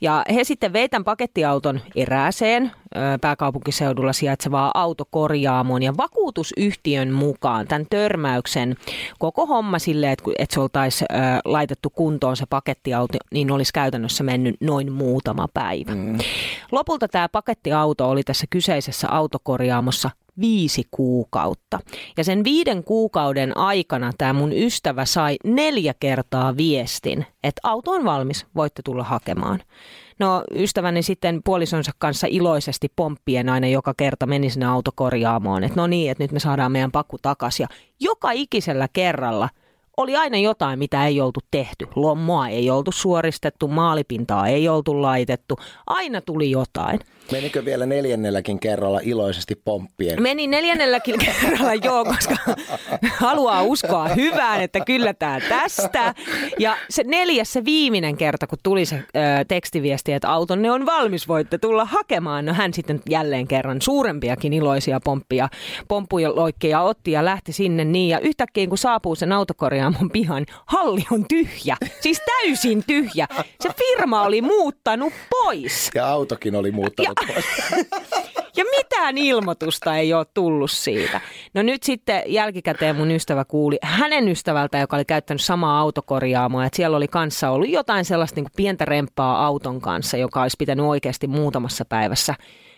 ja 0.00 0.24
he 0.34 0.44
sitten 0.44 0.72
vei 0.72 0.88
tämän 0.88 1.04
pakettiauton 1.04 1.80
erääseen 1.96 2.57
yhteen 2.64 2.72
ö, 2.96 3.18
pääkaupunkiseudulla 3.20 4.12
sijaitsevaa 4.12 4.70
autokorjaamoon 4.74 5.82
ja 5.82 5.96
vakuutusyhtiön 5.96 7.12
mukaan 7.12 7.68
tämän 7.68 7.86
törmäyksen 7.90 8.76
koko 9.18 9.46
homma 9.46 9.78
silleen, 9.78 10.12
että, 10.12 10.24
että 10.38 10.54
se 10.54 10.60
oltaisiin 10.60 11.08
laitettu 11.44 11.90
kuntoon 11.90 12.36
se 12.36 12.44
pakettiauto, 12.50 13.18
niin 13.32 13.50
olisi 13.50 13.72
käytännössä 13.72 14.24
mennyt 14.24 14.56
noin 14.60 14.92
muutama 14.92 15.48
päivä. 15.54 15.94
Mm. 15.94 16.18
Lopulta 16.72 17.08
tämä 17.08 17.28
pakettiauto 17.28 18.10
oli 18.10 18.22
tässä 18.22 18.46
kyseisessä 18.50 19.08
autokorjaamossa 19.10 20.10
viisi 20.40 20.82
kuukautta. 20.90 21.78
Ja 22.16 22.24
sen 22.24 22.44
viiden 22.44 22.84
kuukauden 22.84 23.56
aikana 23.56 24.12
tämä 24.18 24.32
mun 24.32 24.52
ystävä 24.52 25.04
sai 25.04 25.36
neljä 25.44 25.94
kertaa 26.00 26.56
viestin, 26.56 27.26
että 27.44 27.60
auto 27.62 27.90
on 27.90 28.04
valmis, 28.04 28.46
voitte 28.54 28.82
tulla 28.82 29.04
hakemaan. 29.04 29.60
No 30.18 30.44
ystäväni 30.54 31.02
sitten 31.02 31.40
puolisonsa 31.44 31.92
kanssa 31.98 32.26
iloisesti 32.30 32.92
pomppien 32.96 33.48
aina 33.48 33.66
joka 33.66 33.94
kerta 33.96 34.26
meni 34.26 34.50
sinne 34.50 34.66
autokorjaamoon, 34.66 35.64
että 35.64 35.80
no 35.80 35.86
niin, 35.86 36.10
että 36.10 36.24
nyt 36.24 36.32
me 36.32 36.40
saadaan 36.40 36.72
meidän 36.72 36.92
pakku 36.92 37.16
takaisin. 37.22 37.64
Ja 37.64 37.68
joka 38.00 38.30
ikisellä 38.30 38.88
kerralla– 38.92 39.48
oli 39.98 40.16
aina 40.16 40.38
jotain, 40.38 40.78
mitä 40.78 41.06
ei 41.06 41.20
oltu 41.20 41.40
tehty. 41.50 41.88
Lommoa 41.94 42.48
ei 42.48 42.70
oltu 42.70 42.92
suoristettu, 42.92 43.68
maalipintaa 43.68 44.48
ei 44.48 44.68
oltu 44.68 45.02
laitettu. 45.02 45.58
Aina 45.86 46.20
tuli 46.20 46.50
jotain. 46.50 47.00
Menikö 47.32 47.64
vielä 47.64 47.86
neljännelläkin 47.86 48.60
kerralla 48.60 49.00
iloisesti 49.02 49.54
pomppien? 49.64 50.22
Meni 50.22 50.46
neljännelläkin 50.46 51.14
kerralla 51.18 51.74
joo, 51.74 52.04
koska 52.04 52.36
haluaa 53.16 53.62
uskoa 53.62 54.08
hyvään, 54.08 54.62
että 54.62 54.80
kyllä 54.80 55.14
tämä 55.14 55.40
tästä. 55.48 56.14
Ja 56.58 56.76
se 56.90 57.02
neljäs, 57.06 57.52
se 57.52 57.64
viimeinen 57.64 58.16
kerta, 58.16 58.46
kun 58.46 58.58
tuli 58.62 58.86
se 58.86 58.96
ö, 58.96 59.00
tekstiviesti, 59.48 60.12
että 60.12 60.30
autonne 60.30 60.70
on 60.70 60.86
valmis, 60.86 61.28
voitte 61.28 61.58
tulla 61.58 61.84
hakemaan. 61.84 62.44
No 62.44 62.52
hän 62.54 62.74
sitten 62.74 63.00
jälleen 63.10 63.48
kerran 63.48 63.82
suurempiakin 63.82 64.52
iloisia 64.52 65.00
pomppia, 65.04 65.48
pomppuja 65.88 66.36
loikkeja 66.36 66.80
otti 66.80 67.10
ja 67.10 67.24
lähti 67.24 67.52
sinne 67.52 67.84
niin. 67.84 68.08
Ja 68.08 68.20
yhtäkkiä 68.20 68.66
kun 68.66 68.78
saapuu 68.78 69.14
sen 69.14 69.32
autokorjaamon 69.32 70.10
pihan, 70.12 70.46
halli 70.66 71.04
on 71.12 71.24
tyhjä. 71.28 71.76
Siis 72.00 72.22
täysin 72.26 72.84
tyhjä. 72.86 73.26
Se 73.60 73.70
firma 73.78 74.22
oli 74.22 74.42
muuttanut 74.42 75.12
pois. 75.30 75.90
Ja 75.94 76.06
autokin 76.06 76.54
oli 76.54 76.70
muuttanut 76.70 77.17
pois. 77.26 77.44
Ja 78.58 78.64
mitään 78.76 79.18
ilmoitusta 79.18 79.96
ei 79.96 80.14
ole 80.14 80.26
tullut 80.34 80.70
siitä. 80.70 81.20
No 81.54 81.62
nyt 81.62 81.82
sitten 81.82 82.22
jälkikäteen 82.26 82.96
mun 82.96 83.10
ystävä 83.10 83.44
kuuli 83.44 83.78
hänen 83.82 84.28
ystävältä, 84.28 84.78
joka 84.78 84.96
oli 84.96 85.04
käyttänyt 85.04 85.42
samaa 85.42 85.80
autokorjaamoa, 85.80 86.64
että 86.64 86.76
siellä 86.76 86.96
oli 86.96 87.08
kanssa 87.08 87.50
ollut 87.50 87.68
jotain 87.68 88.04
sellaista 88.04 88.36
niin 88.36 88.44
kuin 88.44 88.56
pientä 88.56 88.84
remppaa 88.84 89.46
auton 89.46 89.80
kanssa, 89.80 90.16
joka 90.16 90.42
olisi 90.42 90.56
pitänyt 90.58 90.86
oikeasti 90.86 91.26
muutamassa 91.26 91.84
päivässä 91.84 92.34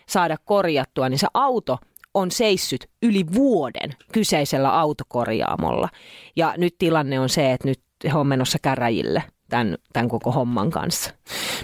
saada 0.09 0.37
korjattua, 0.45 1.09
niin 1.09 1.19
se 1.19 1.27
auto 1.33 1.77
on 2.13 2.31
seissyt 2.31 2.89
yli 3.01 3.25
vuoden 3.33 3.91
kyseisellä 4.11 4.79
autokorjaamolla. 4.79 5.89
Ja 6.35 6.53
nyt 6.57 6.75
tilanne 6.77 7.19
on 7.19 7.29
se, 7.29 7.51
että 7.51 7.67
nyt 7.67 7.81
he 8.03 8.17
on 8.17 8.27
menossa 8.27 8.57
käräjille 8.61 9.23
tämän, 9.51 9.77
tämän 9.93 10.09
koko 10.09 10.31
homman 10.31 10.71
kanssa. 10.71 11.11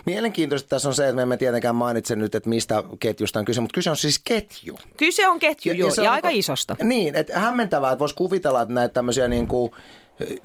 Mielenkiintoista 0.05 0.69
tässä 0.69 0.89
on 0.89 0.95
se, 0.95 1.03
että 1.03 1.15
me 1.15 1.21
emme 1.21 1.37
tietenkään 1.37 1.75
mainitse 1.75 2.15
nyt, 2.15 2.35
että 2.35 2.49
mistä 2.49 2.83
ketjusta 2.99 3.39
on 3.39 3.45
kyse, 3.45 3.61
mutta 3.61 3.73
kyse 3.73 3.89
on 3.89 3.97
siis 3.97 4.21
ketju. 4.23 4.79
Kyse 4.97 5.27
on 5.27 5.39
ketju, 5.39 5.71
ja, 5.71 5.77
joo, 5.77 5.91
ja, 5.97 6.03
ja 6.03 6.11
aika 6.11 6.29
isosta. 6.29 6.75
Niin, 6.83 7.15
että 7.15 7.39
hämmentävää, 7.39 7.91
että 7.91 7.99
voisi 7.99 8.15
kuvitella, 8.15 8.61
että 8.61 8.73
näitä 8.73 8.93
tämmöisiä 8.93 9.27
niin 9.27 9.47
kuin 9.47 9.71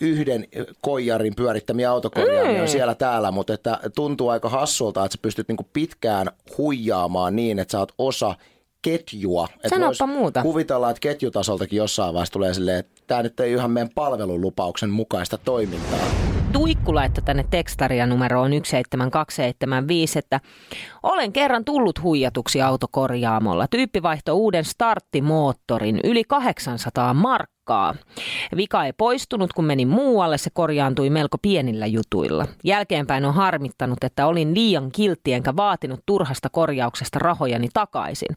yhden 0.01 0.47
koijarin 0.81 1.35
pyörittämiä 1.35 1.91
autokorjaamia 1.91 2.57
mm. 2.57 2.63
on 2.63 2.69
siellä 2.69 2.95
täällä, 2.95 3.31
mutta 3.31 3.55
että 3.55 3.81
tuntuu 3.95 4.29
aika 4.29 4.49
hassulta, 4.49 5.05
että 5.05 5.13
sä 5.13 5.23
pystyt 5.23 5.49
niin 5.49 5.57
kuin 5.57 5.69
pitkään 5.73 6.31
huijaamaan 6.59 7.37
niin, 7.37 7.59
että 7.59 7.73
sä 7.73 7.79
oot 7.79 7.93
osa 7.99 8.35
ketjua. 8.83 9.49
Sanoppa 9.67 10.07
muuta. 10.07 10.43
Kuvitellaan, 10.43 10.91
että 10.91 11.01
ketjutasoltakin 11.01 11.77
jossain 11.77 12.15
vaiheessa 12.15 12.33
tulee 12.33 12.55
silleen, 12.55 12.79
että 12.79 13.03
tämä 13.07 13.23
nyt 13.23 13.41
ei 13.41 13.53
ihan 13.53 13.71
meidän 13.71 13.91
palvelulupauksen 13.95 14.91
mukaista 14.91 15.39
toimintaa. 15.39 16.07
Tuikku 16.53 16.95
laittoi 16.95 17.25
tänne 17.25 17.45
tekstaria 17.51 18.07
numeroon 18.07 18.51
17275, 18.51 20.19
että 20.19 20.41
olen 21.03 21.33
kerran 21.33 21.65
tullut 21.65 22.03
huijatuksi 22.03 22.63
autokorjaamolla. 22.63 23.69
Tyyppi 23.69 24.03
vaihtoi 24.03 24.35
uuden 24.35 24.65
starttimoottorin 24.65 26.01
yli 26.05 26.25
800 26.25 27.15
markkaa 27.15 27.52
takaa. 27.65 27.95
Vika 28.57 28.85
ei 28.85 28.93
poistunut, 28.93 29.53
kun 29.53 29.65
menin 29.65 29.89
muualle, 29.89 30.39
se 30.39 30.51
korjaantui 30.53 31.11
melko 31.11 31.39
pienillä 31.39 31.87
jutuilla. 31.87 32.47
Jälkeenpäin 32.65 33.25
on 33.25 33.35
harmittanut, 33.35 34.05
että 34.05 34.27
olin 34.27 34.55
liian 34.55 34.93
kiltti 34.93 35.33
enkä 35.33 35.57
vaatinut 35.57 36.01
turhasta 36.07 36.49
korjauksesta 36.49 37.19
rahojani 37.19 37.69
takaisin. 37.75 38.37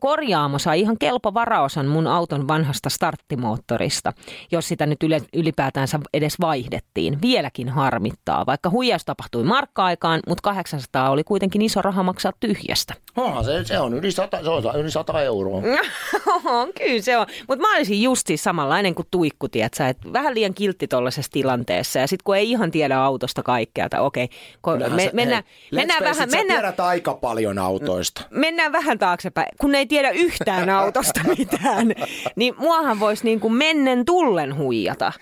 Korjaamo 0.00 0.58
sai 0.58 0.80
ihan 0.80 0.98
kelpo 0.98 1.34
varaosan 1.34 1.86
mun 1.86 2.06
auton 2.06 2.48
vanhasta 2.48 2.90
starttimoottorista, 2.90 4.12
jos 4.52 4.68
sitä 4.68 4.86
nyt 4.86 5.00
ylipäätänsä 5.34 6.00
edes 6.14 6.40
vaihdettiin. 6.40 7.22
Vieläkin 7.22 7.68
harmittaa, 7.68 8.46
vaikka 8.46 8.70
huijaus 8.70 9.04
tapahtui 9.04 9.44
markka-aikaan, 9.44 10.20
mutta 10.28 10.42
800 10.42 11.10
oli 11.10 11.24
kuitenkin 11.24 11.62
iso 11.62 11.82
raha 11.82 12.02
maksaa 12.02 12.32
tyhjästä. 12.40 12.94
Onhan 13.16 13.44
se, 13.44 13.64
se 13.64 13.78
on 13.78 13.94
yli 13.94 14.12
100, 14.12 14.42
se 14.42 14.48
on 14.48 14.80
yli 14.80 14.90
100 14.90 15.22
euroa. 15.22 15.62
on, 16.60 16.72
kyllä 16.78 17.02
se 17.02 17.18
on. 17.18 17.26
Mutta 17.48 17.62
mä 17.62 17.76
olisin 17.76 18.02
just 18.02 18.26
siis 18.26 18.44
samanlainen 18.62 18.94
kuin 18.94 19.08
tuikku, 19.10 19.48
tiedätkö, 19.48 19.86
että 19.88 20.12
vähän 20.12 20.34
liian 20.34 20.54
kiltti 20.54 20.88
tuollaisessa 20.88 21.32
tilanteessa. 21.32 21.98
Ja 21.98 22.06
sitten 22.06 22.24
kun 22.24 22.36
ei 22.36 22.50
ihan 22.50 22.70
tiedä 22.70 22.98
autosta 22.98 23.42
kaikkea, 23.42 23.84
että 23.84 24.02
okei, 24.02 24.28
okay, 24.62 24.90
me, 24.90 25.10
mennään, 25.12 25.44
mennään 25.72 26.04
vähän... 26.04 26.30
Mennään, 26.30 26.60
tiedät 26.60 26.80
aika 26.80 27.14
paljon 27.14 27.58
autoista. 27.58 28.22
Mennään 28.30 28.72
vähän 28.72 28.98
taaksepäin, 28.98 29.48
kun 29.60 29.74
ei 29.74 29.86
tiedä 29.86 30.10
yhtään 30.10 30.70
autosta 30.70 31.20
mitään. 31.38 31.94
niin 32.36 32.54
muahan 32.58 33.00
voisi 33.00 33.24
niin 33.24 33.40
kuin 33.40 33.52
mennen 33.52 34.04
tullen 34.04 34.56
huijata. 34.56 35.12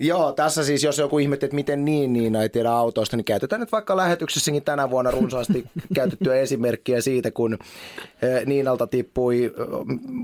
Joo, 0.00 0.32
tässä 0.32 0.64
siis 0.64 0.84
jos 0.84 0.98
joku 0.98 1.18
ihmettä, 1.18 1.46
että 1.46 1.54
miten 1.54 1.84
niin 1.84 2.12
niin 2.12 2.36
ei 2.36 2.48
tiedä 2.48 2.70
autoista, 2.70 3.16
niin 3.16 3.24
käytetään 3.24 3.60
nyt 3.60 3.72
vaikka 3.72 3.96
lähetyksessäkin 3.96 4.64
tänä 4.64 4.90
vuonna 4.90 5.10
runsaasti 5.10 5.64
käytettyä 5.94 6.34
esimerkkiä 6.34 7.00
siitä, 7.00 7.30
kun 7.30 7.58
eh, 8.22 8.46
Niinalta 8.46 8.86
tippui, 8.86 9.44
eh, 9.44 9.52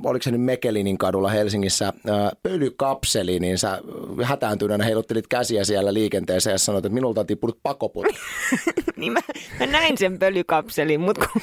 oliko 0.05 0.23
se 0.23 0.31
nyt 0.31 0.41
Mekelinin 0.41 0.99
kadulla 0.99 1.29
Helsingissä, 1.29 1.89
eh, 1.89 2.13
pölykapseli, 2.43 3.41
niin 3.41 3.59
sä 3.59 3.81
hätääntyneenä 4.23 4.85
heiluttelit 4.85 5.27
käsiä 5.27 5.65
siellä 5.65 5.95
liikenteessä 5.95 6.51
ja 6.51 6.59
sanoit, 6.59 6.85
että 6.85 6.95
minulta 6.95 7.21
on 7.21 7.27
tippunut 7.27 7.59
pakoput. 7.63 8.07
niin 8.97 9.13
mä, 9.13 9.21
mä, 9.61 9.67
näin 9.67 9.99
sen 9.99 10.19
pölykapselin, 10.19 11.01
mutta 11.01 11.27
kun 11.33 11.43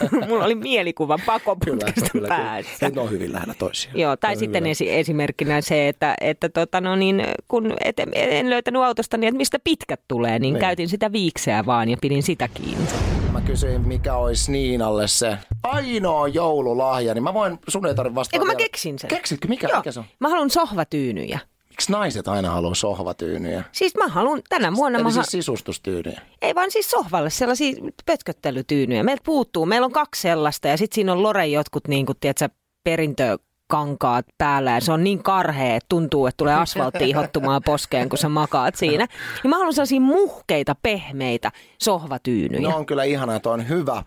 mulla 0.28 0.44
oli 0.44 0.54
mielikuva 0.54 1.18
pakoputkesta 1.26 2.10
kyllä, 2.12 2.28
päässä. 2.28 2.70
Kyllä. 2.80 2.94
Ne 2.94 3.00
on 3.00 3.10
hyvin 3.10 3.32
lähellä 3.32 3.54
toisiaan. 3.58 3.98
Joo, 3.98 4.16
tai 4.16 4.36
sitten 4.36 4.66
esi- 4.66 4.90
esimerkkinä 4.90 5.60
se, 5.60 5.88
että, 5.88 6.14
että 6.20 6.48
tota, 6.48 6.80
no 6.80 6.96
niin, 6.96 7.22
kun 7.48 7.65
et, 7.84 7.96
en 8.14 8.50
löytänyt 8.50 8.82
autosta 8.82 9.16
niin, 9.16 9.28
että 9.28 9.36
mistä 9.36 9.58
pitkät 9.64 10.00
tulee, 10.08 10.38
niin, 10.38 10.52
niin 10.52 10.60
käytin 10.60 10.88
sitä 10.88 11.12
viikseä 11.12 11.66
vaan 11.66 11.88
ja 11.88 11.96
pidin 12.00 12.22
sitä 12.22 12.48
kiinni. 12.48 12.86
Mä 13.32 13.40
kysyin, 13.40 13.88
mikä 13.88 14.16
olisi 14.16 14.52
Niinalle 14.52 15.08
se 15.08 15.38
ainoa 15.62 16.28
joululahja, 16.28 17.14
niin 17.14 17.22
mä 17.22 17.34
voin, 17.34 17.58
sun 17.68 17.86
ei 17.86 17.94
tarvitse 17.94 18.14
vastata. 18.14 18.36
Eikö 18.36 18.46
mä 18.46 18.54
keksin 18.54 18.98
sen? 18.98 19.08
Keksitkö? 19.08 19.48
Mikä, 19.48 19.68
Joo. 19.68 19.78
mikä 19.78 19.92
se 19.92 20.00
on? 20.00 20.06
Mä 20.20 20.28
haluan 20.28 20.50
sohvatyynyjä. 20.50 21.38
Miksi 21.68 21.92
naiset 21.92 22.28
aina 22.28 22.50
haluaa 22.50 22.74
sohvatyynyjä? 22.74 23.64
Siis 23.72 23.94
mä 23.94 24.08
haluan 24.08 24.42
tänä 24.48 24.74
vuonna... 24.74 24.98
Eli 24.98 25.04
mä 25.04 25.10
siis 25.10 25.26
sisustustyynyjä? 25.26 26.20
Ei 26.42 26.54
vaan 26.54 26.70
siis 26.70 26.90
sohvalle 26.90 27.30
sellaisia 27.30 27.76
pötköttelytyynyjä. 28.06 29.02
Meiltä 29.02 29.22
puuttuu. 29.26 29.66
Meillä 29.66 29.84
on 29.84 29.92
kaksi 29.92 30.22
sellaista 30.22 30.68
ja 30.68 30.76
sitten 30.76 30.94
siinä 30.94 31.12
on 31.12 31.22
Lore 31.22 31.46
jotkut 31.46 31.88
niin 31.88 32.06
kuin, 32.06 32.16
tiedätkö, 32.20 32.48
perintö 32.84 33.38
kankaat 33.68 34.26
päällä 34.38 34.70
ja 34.70 34.80
se 34.80 34.92
on 34.92 35.04
niin 35.04 35.22
karhea, 35.22 35.76
että 35.76 35.86
tuntuu, 35.88 36.26
että 36.26 36.36
tulee 36.36 36.54
asfaltti 36.54 37.08
ihottumaan 37.10 37.62
poskeen, 37.64 38.08
kun 38.08 38.18
sä 38.18 38.28
makaat 38.28 38.74
siinä. 38.74 39.06
Niin 39.42 39.50
mä 39.50 39.56
haluan 39.56 39.74
sellaisia 39.74 40.00
muhkeita, 40.00 40.76
pehmeitä 40.82 41.52
sohvatyynyjä. 41.82 42.70
No 42.70 42.76
on 42.76 42.86
kyllä 42.86 43.04
ihana, 43.04 43.36
että 43.36 43.50
on 43.50 43.68
hyvä. 43.68 44.02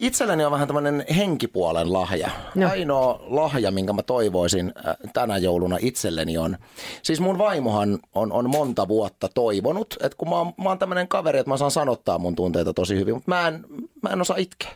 Itselleni 0.00 0.44
on 0.44 0.52
vähän 0.52 0.68
tämmöinen 0.68 1.04
henkipuolen 1.16 1.92
lahja. 1.92 2.30
No. 2.54 2.70
Ainoa 2.70 3.20
lahja, 3.26 3.70
minkä 3.70 3.92
mä 3.92 4.02
toivoisin 4.02 4.72
tänä 5.12 5.38
jouluna 5.38 5.76
itselleni 5.80 6.38
on. 6.38 6.58
Siis 7.02 7.20
mun 7.20 7.38
vaimohan 7.38 7.98
on, 8.14 8.32
on 8.32 8.50
monta 8.50 8.88
vuotta 8.88 9.28
toivonut, 9.34 9.96
että 10.02 10.18
kun 10.18 10.28
mä 10.28 10.36
oon, 10.36 10.52
mä 10.62 10.68
oon 10.68 10.78
tämmöinen 10.78 11.08
kaveri, 11.08 11.38
että 11.38 11.50
mä 11.50 11.56
saan 11.56 11.70
sanottaa 11.70 12.18
mun 12.18 12.36
tunteita 12.36 12.74
tosi 12.74 12.96
hyvin, 12.96 13.14
mutta 13.14 13.30
mä 13.30 13.48
en, 13.48 13.64
mä 14.02 14.10
en 14.10 14.20
osaa 14.20 14.36
itkeä. 14.36 14.70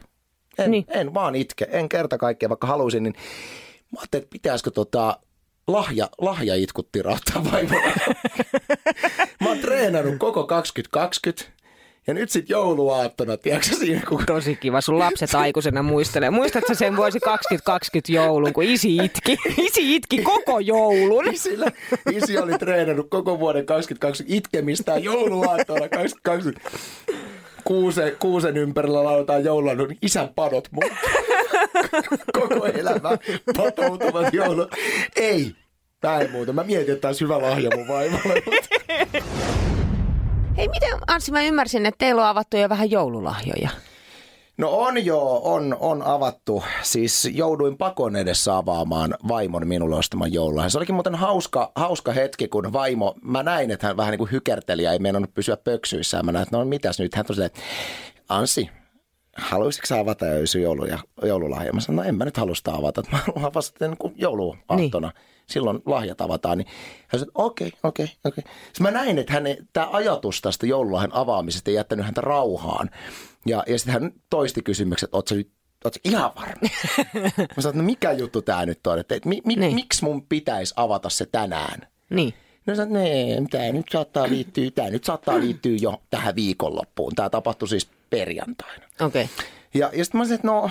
En, 0.58 0.70
niin. 0.70 0.84
en 0.88 1.14
vaan 1.14 1.34
itke, 1.34 1.68
en 1.70 1.88
kerta 1.88 2.18
kaikkea, 2.18 2.48
vaikka 2.48 2.66
haluaisin, 2.66 3.02
niin 3.02 3.14
Mä 3.90 4.00
ajattelin, 4.00 4.22
että 4.22 4.32
pitäisikö 4.32 4.70
tota 4.70 5.18
lahja, 5.66 6.08
lahjaitkut 6.18 6.92
tirauttaa 6.92 7.44
vaimolle. 7.52 7.92
Mä 9.40 9.48
oon 9.48 9.58
treenannut 9.58 10.14
koko 10.18 10.46
2020 10.46 11.60
ja 12.06 12.14
nyt 12.14 12.30
sitten 12.30 12.54
jouluaattona, 12.54 13.36
tiedätkö 13.36 13.76
siinä? 13.76 14.02
Kun... 14.08 14.26
Tosi 14.26 14.56
kiva, 14.56 14.80
sun 14.80 14.98
lapset 14.98 15.34
aikuisena 15.34 15.82
muistelee. 15.82 16.30
Muistatko 16.30 16.74
sen 16.74 16.96
vuosi 16.96 17.20
2020 17.20 18.12
joulun, 18.12 18.52
kun 18.52 18.64
isi 18.64 18.96
itki? 18.96 19.36
Isi 19.58 19.96
itki 19.96 20.22
koko 20.22 20.60
joulun. 20.60 21.34
Isillä, 21.34 21.66
isi 22.12 22.38
oli 22.38 22.58
treenannut 22.58 23.10
koko 23.10 23.38
vuoden 23.38 23.66
2020 23.66 24.36
itkemistä 24.36 24.98
jouluaattona 24.98 25.88
2020. 25.88 26.70
kuusen, 27.64 28.16
kuusen 28.18 28.56
ympärillä 28.56 29.04
lauletaan 29.04 29.44
joulua, 29.44 29.74
niin 29.74 29.98
isän 30.02 30.28
padot 30.34 30.68
mun. 30.70 30.90
Koko 32.40 32.66
elämä 32.66 33.10
patoutuvat 33.56 34.34
joulu. 34.34 34.66
Ei, 35.16 35.54
Tää 36.00 36.20
ei 36.20 36.28
muuta. 36.28 36.52
Mä 36.52 36.64
mietin, 36.64 36.92
että 36.92 37.00
tämä 37.00 37.08
olisi 37.08 37.24
hyvä 37.24 37.42
lahja 37.42 37.70
mun 37.76 37.88
vaimolle. 37.88 38.42
Hei, 40.56 40.68
miten 40.68 40.90
Anssi, 41.06 41.32
mä 41.32 41.42
ymmärsin, 41.42 41.86
että 41.86 41.98
teillä 41.98 42.22
on 42.22 42.28
avattu 42.28 42.56
jo 42.56 42.68
vähän 42.68 42.90
joululahjoja. 42.90 43.70
No 44.58 44.70
on 44.70 45.04
joo, 45.04 45.40
on, 45.54 45.76
on 45.80 46.02
avattu. 46.02 46.62
Siis 46.82 47.28
jouduin 47.32 47.78
pakon 47.78 48.16
edessä 48.16 48.56
avaamaan 48.56 49.14
vaimon 49.28 49.68
minulle 49.68 49.96
ostaman 49.96 50.32
joululahjan. 50.32 50.70
Se 50.70 50.78
olikin 50.78 50.94
muuten 50.94 51.14
hauska, 51.14 51.72
hauska 51.74 52.12
hetki, 52.12 52.48
kun 52.48 52.72
vaimo, 52.72 53.14
mä 53.22 53.42
näin, 53.42 53.70
että 53.70 53.86
hän 53.86 53.96
vähän 53.96 54.10
niin 54.10 54.18
kuin 54.18 54.32
hykerteli 54.32 54.82
ja 54.82 54.92
ei 54.92 54.98
meinannut 54.98 55.34
pysyä 55.34 55.56
pöksyissään. 55.56 56.26
Mä 56.26 56.32
näin, 56.32 56.42
että 56.42 56.56
no 56.56 56.64
mitäs 56.64 56.98
nyt? 56.98 57.14
Hän 57.14 57.26
tosiaan, 57.26 57.50
Ansi, 58.28 58.70
haluaisitko 59.40 59.94
avata 59.94 60.26
jo 60.26 60.60
joulu 60.62 60.84
ja, 60.84 60.98
joululahja? 61.22 61.72
Mä 61.72 61.80
sanoin, 61.80 62.04
no 62.04 62.08
en 62.08 62.14
mä 62.14 62.24
nyt 62.24 62.36
halua 62.36 62.54
sitä 62.54 62.74
avata, 62.74 63.02
mä 63.12 63.18
haluan 63.42 63.62
sitten 63.62 63.90
niin 63.90 64.12
jouluaattona. 64.16 65.08
Niin. 65.08 65.24
Silloin 65.46 65.82
lahjat 65.86 66.20
avataan. 66.20 66.58
Niin 66.58 66.68
hän 67.08 67.20
sanoi, 67.20 67.32
okei, 67.34 67.72
okei, 67.82 68.06
okei. 68.24 68.44
Sitten 68.44 68.82
mä 68.82 68.90
näin, 68.90 69.18
että 69.18 69.32
hän, 69.32 69.44
tämä 69.72 69.88
ajatus 69.92 70.40
tästä 70.40 70.66
joululahjan 70.66 71.14
avaamisesta 71.14 71.70
ei 71.70 71.74
jättänyt 71.74 72.04
häntä 72.04 72.20
rauhaan. 72.20 72.90
Ja, 73.46 73.64
ja 73.66 73.78
sitten 73.78 73.92
hän 73.92 74.12
toisti 74.30 74.62
kysymykset, 74.62 75.06
että 75.06 75.16
ootko 75.16 75.34
nyt 75.34 75.50
Oletko 75.84 76.00
ihan 76.04 76.32
varma? 76.36 76.68
Mä 77.56 77.62
sanoin, 77.62 77.78
no 77.78 77.84
mikä 77.84 78.12
juttu 78.12 78.42
tämä 78.42 78.66
nyt 78.66 78.86
on? 78.86 78.98
Että, 78.98 79.14
mi, 79.24 79.42
mi, 79.44 79.56
niin. 79.56 79.74
miksi 79.74 80.04
mun 80.04 80.26
pitäisi 80.26 80.74
avata 80.76 81.08
se 81.08 81.26
tänään? 81.26 81.88
Niin. 82.10 82.34
No 82.66 82.74
sanoin, 82.74 83.06
että 83.06 83.58
tämä 83.58 83.72
nyt 83.72 83.86
saattaa 83.92 84.28
liittyä, 84.28 84.70
tämä 84.70 84.90
nyt 84.90 85.04
saattaa 85.04 85.40
liittyä 85.40 85.76
jo 85.80 86.02
tähän 86.10 86.34
viikonloppuun. 86.34 87.14
Tämä 87.14 87.30
tapahtui 87.30 87.68
siis 87.68 87.88
perjantaina. 88.10 88.84
Okei. 89.00 89.24
Okay. 89.24 89.46
Ja, 89.74 89.90
ja 89.92 90.04
sitten 90.04 90.18
mä 90.18 90.24
sanoin, 90.24 90.34
että 90.34 90.46
no, 90.46 90.70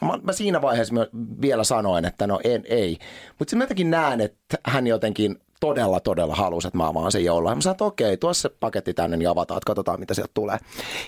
mä, 0.00 0.18
mä 0.22 0.32
siinä 0.32 0.62
vaiheessa 0.62 0.94
vielä 1.40 1.64
sanoin, 1.64 2.04
että 2.04 2.26
no 2.26 2.40
en, 2.44 2.64
ei. 2.68 2.98
Mutta 3.28 3.50
sitten 3.50 3.58
mä 3.58 3.64
jotenkin 3.64 3.90
näen, 3.90 4.20
että 4.20 4.58
hän 4.64 4.86
jotenkin 4.86 5.36
todella, 5.60 6.00
todella 6.00 6.34
halusi, 6.34 6.68
että 6.68 6.78
mä 6.78 6.88
avaan 6.88 7.12
sen 7.12 7.24
joulua. 7.24 7.54
Mä 7.54 7.60
sanoin, 7.60 7.74
että 7.74 7.84
okei, 7.84 8.16
tuo 8.16 8.34
se 8.34 8.48
paketti 8.48 8.94
tänne, 8.94 9.16
niin 9.16 9.28
avataan, 9.28 9.58
että 9.58 9.66
katsotaan, 9.66 10.00
mitä 10.00 10.14
sieltä 10.14 10.30
tulee. 10.34 10.58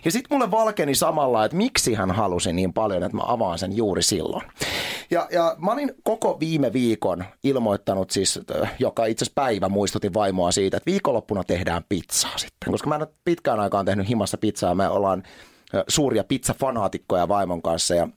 Ja 0.04 0.10
sitten 0.10 0.36
mulle 0.38 0.50
valkeni 0.50 0.94
samalla, 0.94 1.44
että 1.44 1.56
miksi 1.56 1.94
hän 1.94 2.10
halusi 2.10 2.52
niin 2.52 2.72
paljon, 2.72 3.02
että 3.02 3.16
mä 3.16 3.22
avaan 3.26 3.58
sen 3.58 3.76
juuri 3.76 4.02
silloin. 4.02 4.46
Ja, 5.10 5.28
ja 5.32 5.56
mä 5.58 5.72
olin 5.72 5.94
koko 6.02 6.40
viime 6.40 6.72
viikon 6.72 7.24
ilmoittanut 7.44 8.10
siis, 8.10 8.40
joka 8.78 9.06
itse 9.06 9.24
asiassa 9.24 9.42
päivä 9.42 9.68
muistutin 9.68 10.14
vaimoa 10.14 10.52
siitä, 10.52 10.76
että 10.76 10.90
viikonloppuna 10.90 11.44
tehdään 11.44 11.84
pizzaa 11.88 12.38
sitten. 12.38 12.72
Koska 12.72 12.88
mä 12.88 12.94
en 12.94 13.02
ole 13.02 13.08
pitkään 13.24 13.60
aikaan 13.60 13.84
tehnyt 13.84 14.08
himassa 14.08 14.38
pizzaa, 14.38 14.74
me 14.74 14.88
ollaan 14.88 15.22
suuria 15.88 16.24
pizzafanaatikkoja 16.24 17.28
vaimon 17.28 17.62
kanssa 17.62 17.94
ja 17.94 18.08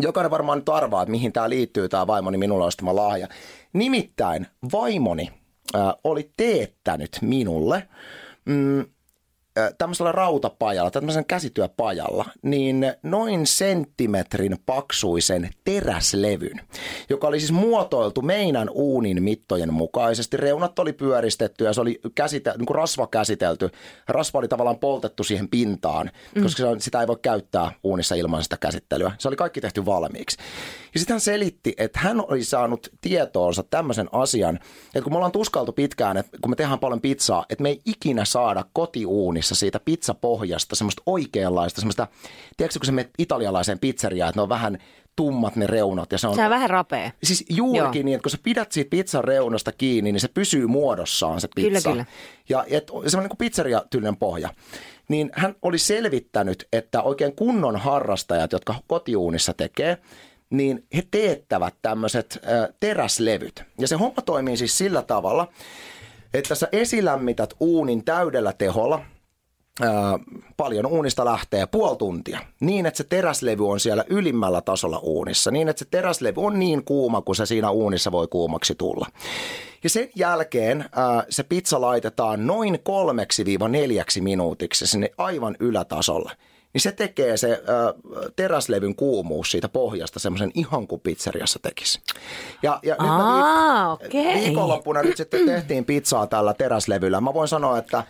Jokainen 0.00 0.30
varmaan 0.30 0.58
nyt 0.58 0.68
arvaa, 0.68 1.02
että 1.02 1.10
mihin 1.10 1.32
tämä 1.32 1.48
liittyy, 1.48 1.88
tämä 1.88 2.06
vaimoni 2.06 2.38
minulle 2.38 2.64
ostama 2.64 2.96
lahja. 2.96 3.28
Nimittäin 3.72 4.46
vaimoni 4.72 5.30
äh, 5.74 5.82
oli 6.04 6.30
teettänyt 6.36 7.18
minulle 7.20 7.88
mm, 8.44 8.84
tämmöisellä 9.78 10.12
rautapajalla, 10.12 10.90
tämmöisen 10.90 11.24
käsityöpajalla, 11.24 12.24
niin 12.42 12.92
noin 13.02 13.46
senttimetrin 13.46 14.56
paksuisen 14.66 15.50
teräslevyn, 15.64 16.60
joka 17.10 17.26
oli 17.26 17.40
siis 17.40 17.52
muotoiltu 17.52 18.22
meidän 18.22 18.70
uunin 18.70 19.22
mittojen 19.22 19.74
mukaisesti. 19.74 20.36
Reunat 20.36 20.78
oli 20.78 20.92
pyöristetty 20.92 21.64
ja 21.64 21.72
se 21.72 21.80
oli 21.80 22.00
käsite, 22.14 22.52
niin 22.58 22.66
kuin 22.66 22.74
rasva 22.74 23.06
käsitelty. 23.06 23.70
Rasva 24.08 24.38
oli 24.38 24.48
tavallaan 24.48 24.78
poltettu 24.78 25.24
siihen 25.24 25.48
pintaan, 25.48 26.10
mm. 26.34 26.42
koska 26.42 26.62
sitä 26.78 27.00
ei 27.00 27.06
voi 27.06 27.18
käyttää 27.22 27.72
uunissa 27.84 28.14
ilman 28.14 28.42
sitä 28.42 28.56
käsittelyä. 28.56 29.12
Se 29.18 29.28
oli 29.28 29.36
kaikki 29.36 29.60
tehty 29.60 29.86
valmiiksi. 29.86 30.36
Ja 30.94 31.00
sitten 31.00 31.14
hän 31.14 31.20
selitti, 31.20 31.74
että 31.78 31.98
hän 31.98 32.20
oli 32.28 32.44
saanut 32.44 32.88
tietoonsa 33.00 33.62
tämmöisen 33.62 34.08
asian, 34.12 34.56
että 34.86 35.02
kun 35.02 35.12
me 35.12 35.16
ollaan 35.16 35.32
tuskaltu 35.32 35.72
pitkään, 35.72 36.16
että 36.16 36.38
kun 36.40 36.50
me 36.50 36.56
tehdään 36.56 36.78
paljon 36.78 37.00
pizzaa, 37.00 37.44
että 37.50 37.62
me 37.62 37.68
ei 37.68 37.80
ikinä 37.84 38.24
saada 38.24 38.64
kotiuunissa 39.42 39.54
siitä 39.54 39.80
pizzapohjasta 39.80 40.76
semmoista 40.76 41.02
oikeanlaista, 41.06 41.80
semmoista, 41.80 42.06
tiedätkö 42.56 42.78
kun 42.78 42.86
se 42.86 42.92
menet 42.92 43.10
italialaiseen 43.18 43.78
pizzeriaan, 43.78 44.28
että 44.28 44.38
ne 44.38 44.42
on 44.42 44.48
vähän 44.48 44.78
tummat 45.16 45.56
ne 45.56 45.66
reunat. 45.66 46.12
Ja 46.12 46.18
se 46.18 46.28
on, 46.28 46.34
se 46.34 46.44
on 46.44 46.50
vähän 46.50 46.70
rapea. 46.70 47.10
Siis 47.22 47.44
juurikin 47.50 48.00
Joo. 48.00 48.04
niin, 48.04 48.14
että 48.14 48.22
kun 48.22 48.30
sä 48.30 48.38
pidät 48.42 48.72
siitä 48.72 48.90
pizzan 48.90 49.24
reunasta 49.24 49.72
kiinni, 49.72 50.12
niin 50.12 50.20
se 50.20 50.28
pysyy 50.28 50.66
muodossaan 50.66 51.40
se 51.40 51.48
pizza. 51.54 51.90
Kyllä, 51.90 51.92
kyllä. 51.92 52.04
Ja 52.48 52.64
et, 52.68 52.88
semmoinen 52.88 53.30
niin 53.30 53.38
pizzeria-tyylinen 53.38 54.16
pohja. 54.16 54.50
Niin 55.08 55.30
hän 55.34 55.54
oli 55.62 55.78
selvittänyt, 55.78 56.68
että 56.72 57.02
oikein 57.02 57.36
kunnon 57.36 57.76
harrastajat, 57.76 58.52
jotka 58.52 58.74
kotiuunissa 58.86 59.52
tekee, 59.54 59.98
niin 60.50 60.84
he 60.96 61.02
teettävät 61.10 61.74
tämmöiset 61.82 62.38
teräslevyt. 62.80 63.64
Ja 63.78 63.88
se 63.88 63.96
homma 63.96 64.22
toimii 64.26 64.56
siis 64.56 64.78
sillä 64.78 65.02
tavalla, 65.02 65.48
että 66.34 66.54
sä 66.54 66.68
esilämmität 66.72 67.54
uunin 67.60 68.04
täydellä 68.04 68.52
teholla, 68.52 69.04
paljon 70.56 70.86
uunista 70.86 71.24
lähtee 71.24 71.66
puoli 71.66 71.96
tuntia, 71.96 72.40
niin 72.60 72.86
että 72.86 72.98
se 72.98 73.04
teräslevy 73.04 73.68
on 73.68 73.80
siellä 73.80 74.04
ylimmällä 74.08 74.60
tasolla 74.60 74.98
uunissa, 74.98 75.50
niin 75.50 75.68
että 75.68 75.78
se 75.78 75.84
teräslevy 75.90 76.40
on 76.40 76.58
niin 76.58 76.84
kuuma 76.84 77.20
kuin 77.22 77.36
se 77.36 77.46
siinä 77.46 77.70
uunissa 77.70 78.12
voi 78.12 78.28
kuumaksi 78.28 78.74
tulla. 78.74 79.06
Ja 79.84 79.90
sen 79.90 80.08
jälkeen 80.14 80.84
ää, 80.96 81.24
se 81.28 81.42
pizza 81.42 81.80
laitetaan 81.80 82.46
noin 82.46 82.78
kolmeksi 82.82 83.44
viiva 83.44 83.68
neljäksi 83.68 84.20
minuutiksi 84.20 84.86
sinne 84.86 85.10
aivan 85.18 85.56
ylätasolle 85.60 86.32
niin 86.72 86.80
se 86.80 86.92
tekee 86.92 87.36
se 87.36 87.50
ö, 87.52 87.94
teräslevyn 88.36 88.94
kuumuus 88.94 89.50
siitä 89.50 89.68
pohjasta 89.68 90.18
semmoisen 90.18 90.50
ihan 90.54 90.86
kuin 90.86 91.00
pizzeriassa 91.00 91.58
tekisi. 91.62 92.00
Ja, 92.62 92.80
ja 92.82 92.96
Aa, 92.98 93.06
nyt 93.06 93.16
mä 93.16 93.96
viik- 94.00 94.06
okay. 94.06 94.40
viikonloppuna 94.40 95.02
nyt 95.02 95.16
sitten 95.16 95.46
tehtiin 95.46 95.84
pizzaa 95.84 96.26
tällä 96.26 96.54
teräslevyllä. 96.54 97.20
Mä 97.20 97.34
voin 97.34 97.48
sanoa, 97.48 97.78
että 97.78 98.04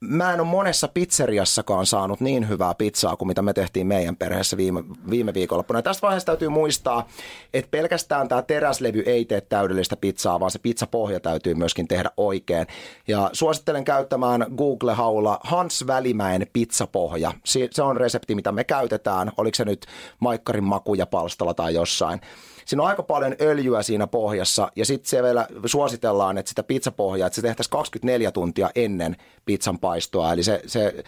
mä 0.00 0.32
en 0.32 0.40
ole 0.40 0.48
monessa 0.48 0.88
pizzeriassakaan 0.88 1.86
saanut 1.86 2.20
niin 2.20 2.48
hyvää 2.48 2.74
pizzaa 2.74 3.16
kuin 3.16 3.28
mitä 3.28 3.42
me 3.42 3.52
tehtiin 3.52 3.86
meidän 3.86 4.16
perheessä 4.16 4.56
viime, 4.56 4.84
viime 5.10 5.34
viikonloppuna. 5.34 5.78
Ja 5.78 5.82
tästä 5.82 6.02
vaiheessa 6.02 6.26
täytyy 6.26 6.48
muistaa, 6.48 7.08
että 7.54 7.70
pelkästään 7.70 8.28
tämä 8.28 8.42
teräslevy 8.42 9.02
ei 9.06 9.24
tee 9.24 9.40
täydellistä 9.40 9.96
pizzaa, 9.96 10.40
vaan 10.40 10.50
se 10.50 10.58
pizzapohja 10.58 11.20
täytyy 11.20 11.54
myöskin 11.54 11.88
tehdä 11.88 12.10
oikein. 12.16 12.66
Ja 13.08 13.30
suosittelen 13.32 13.84
käyttämään 13.84 14.46
Google-haulla 14.56 15.40
Hans 15.42 15.86
Välimäen 15.86 16.46
pizzapohja. 16.52 17.32
Se 17.70 17.82
on 17.82 17.96
resepti, 17.96 18.34
mitä 18.34 18.52
me 18.52 18.64
käytetään. 18.64 19.32
Oliko 19.36 19.54
se 19.54 19.64
nyt 19.64 19.86
Maikkarin 20.20 20.64
makuja 20.64 21.06
palstalla 21.06 21.54
tai 21.54 21.74
jossain. 21.74 22.20
Siinä 22.66 22.82
on 22.82 22.88
aika 22.88 23.02
paljon 23.02 23.36
öljyä 23.40 23.82
siinä 23.82 24.06
pohjassa 24.06 24.72
ja 24.76 24.86
sitten 24.86 25.10
se 25.10 25.22
vielä 25.22 25.46
suositellaan, 25.66 26.38
että 26.38 26.48
sitä 26.48 26.62
pizzapohjaa, 26.62 27.26
että 27.26 27.34
se 27.34 27.42
tehtäisiin 27.42 27.70
24 27.70 28.30
tuntia 28.30 28.70
ennen 28.74 29.16
pizzan 29.44 29.78
paistoa. 29.86 30.32
Eli 30.32 30.42
se, 30.42 30.62
se 30.66 31.04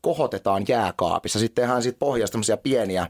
kohotetaan 0.00 0.64
jääkaapissa. 0.68 1.38
Sitten 1.38 1.62
tehdään 1.62 1.82
siitä 1.82 1.98
pohjasta 1.98 2.38
pieniä 2.62 3.06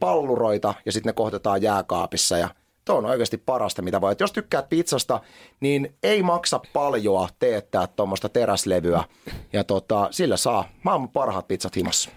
palluroita 0.00 0.74
ja 0.86 0.92
sitten 0.92 1.08
ne 1.08 1.12
kohotetaan 1.12 1.62
jääkaapissa 1.62 2.38
ja 2.38 2.48
Tuo 2.84 2.96
on 2.96 3.06
oikeasti 3.06 3.38
parasta, 3.38 3.82
mitä 3.82 4.00
voi. 4.00 4.12
Et 4.12 4.20
jos 4.20 4.32
tykkäät 4.32 4.68
pizzasta, 4.68 5.20
niin 5.60 5.94
ei 6.02 6.22
maksa 6.22 6.60
paljoa 6.72 7.28
teettää 7.38 7.86
tuommoista 7.86 8.28
teräslevyä. 8.28 9.04
Ja 9.52 9.64
tota, 9.64 10.08
sillä 10.10 10.36
saa 10.36 10.68
maailman 10.82 11.08
parhaat 11.08 11.48
pizzat 11.48 11.76
himassa. 11.76 12.10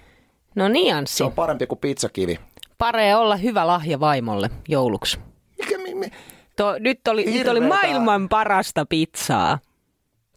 No 0.56 0.68
niin, 0.68 0.96
Anssi. 0.96 1.18
Se 1.18 1.24
on 1.24 1.32
parempi 1.32 1.68
kuin 1.68 1.80
pizzakivi. 1.80 2.40
Paree 2.78 3.16
olla 3.16 3.36
hyvä 3.36 3.68
lahja 3.68 4.00
vaimolle 4.00 4.50
jouluksi. 4.68 5.20
Mikä, 5.58 5.78
mi, 5.78 5.96
mi? 5.96 6.12
To, 6.56 6.76
nyt, 6.80 7.08
oli, 7.08 7.26
nyt 7.26 7.48
oli 7.48 7.60
maailman 7.60 8.30
parasta 8.30 8.86
pizzaa. 8.86 9.60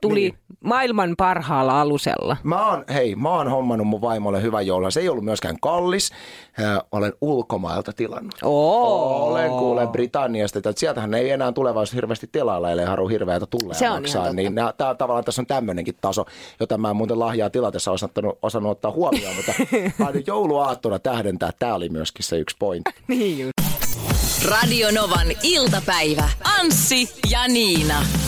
Tuli 0.00 0.20
niin. 0.20 0.38
maailman 0.64 1.14
parhaalla 1.18 1.80
alusella. 1.80 2.36
Mä 2.42 2.70
oon, 2.70 2.84
hei, 2.94 3.16
mä 3.16 3.30
oon 3.30 3.50
hommannut 3.50 3.86
mun 3.86 4.00
vaimolle 4.00 4.42
hyvän 4.42 4.66
joulun. 4.66 4.92
Se 4.92 5.00
ei 5.00 5.08
ollut 5.08 5.24
myöskään 5.24 5.56
kallis. 5.60 6.12
Äh, 6.60 6.78
olen 6.92 7.12
ulkomailta 7.20 7.92
tilannut. 7.92 8.34
Oo. 8.42 9.24
Olen 9.30 9.50
kuule 9.50 9.86
Britanniasta. 9.86 10.58
Että 10.58 10.72
sieltähän 10.76 11.14
ei 11.14 11.30
enää 11.30 11.52
tulevaisuudessa 11.52 11.96
hirveästi 11.96 12.28
tilailla, 12.32 12.70
ellei 12.70 12.86
haru 12.86 13.08
hirveätä 13.08 13.46
tulee 13.46 13.74
Se 13.74 13.90
on 13.90 14.02
maksaa. 14.02 14.32
Niin 14.32 14.54
nää, 14.54 14.72
tää, 14.72 14.94
tavallaan 14.94 15.24
tässä 15.24 15.42
on 15.42 15.46
tämmöinenkin 15.46 15.94
taso, 16.00 16.26
jota 16.60 16.78
mä 16.78 16.90
en 16.90 16.96
muuten 16.96 17.18
lahjaa 17.18 17.50
tilatessa 17.50 17.92
osannut, 17.92 18.38
osannut 18.42 18.72
ottaa 18.72 18.90
huomioon. 18.90 19.36
mutta 19.36 19.52
aina 20.06 20.20
jouluaattona 20.26 20.98
tähdentää, 20.98 21.48
että 21.48 21.58
tämä 21.58 21.74
oli 21.74 21.88
myöskin 21.88 22.24
se 22.24 22.38
yksi 22.38 22.56
pointti. 22.58 22.90
niin 23.08 23.38
just. 23.38 23.52
Radio 24.50 24.88
Novan 24.90 25.26
iltapäivä. 25.42 26.28
Anssi 26.58 27.14
ja 27.30 27.48
Niina. 27.48 28.27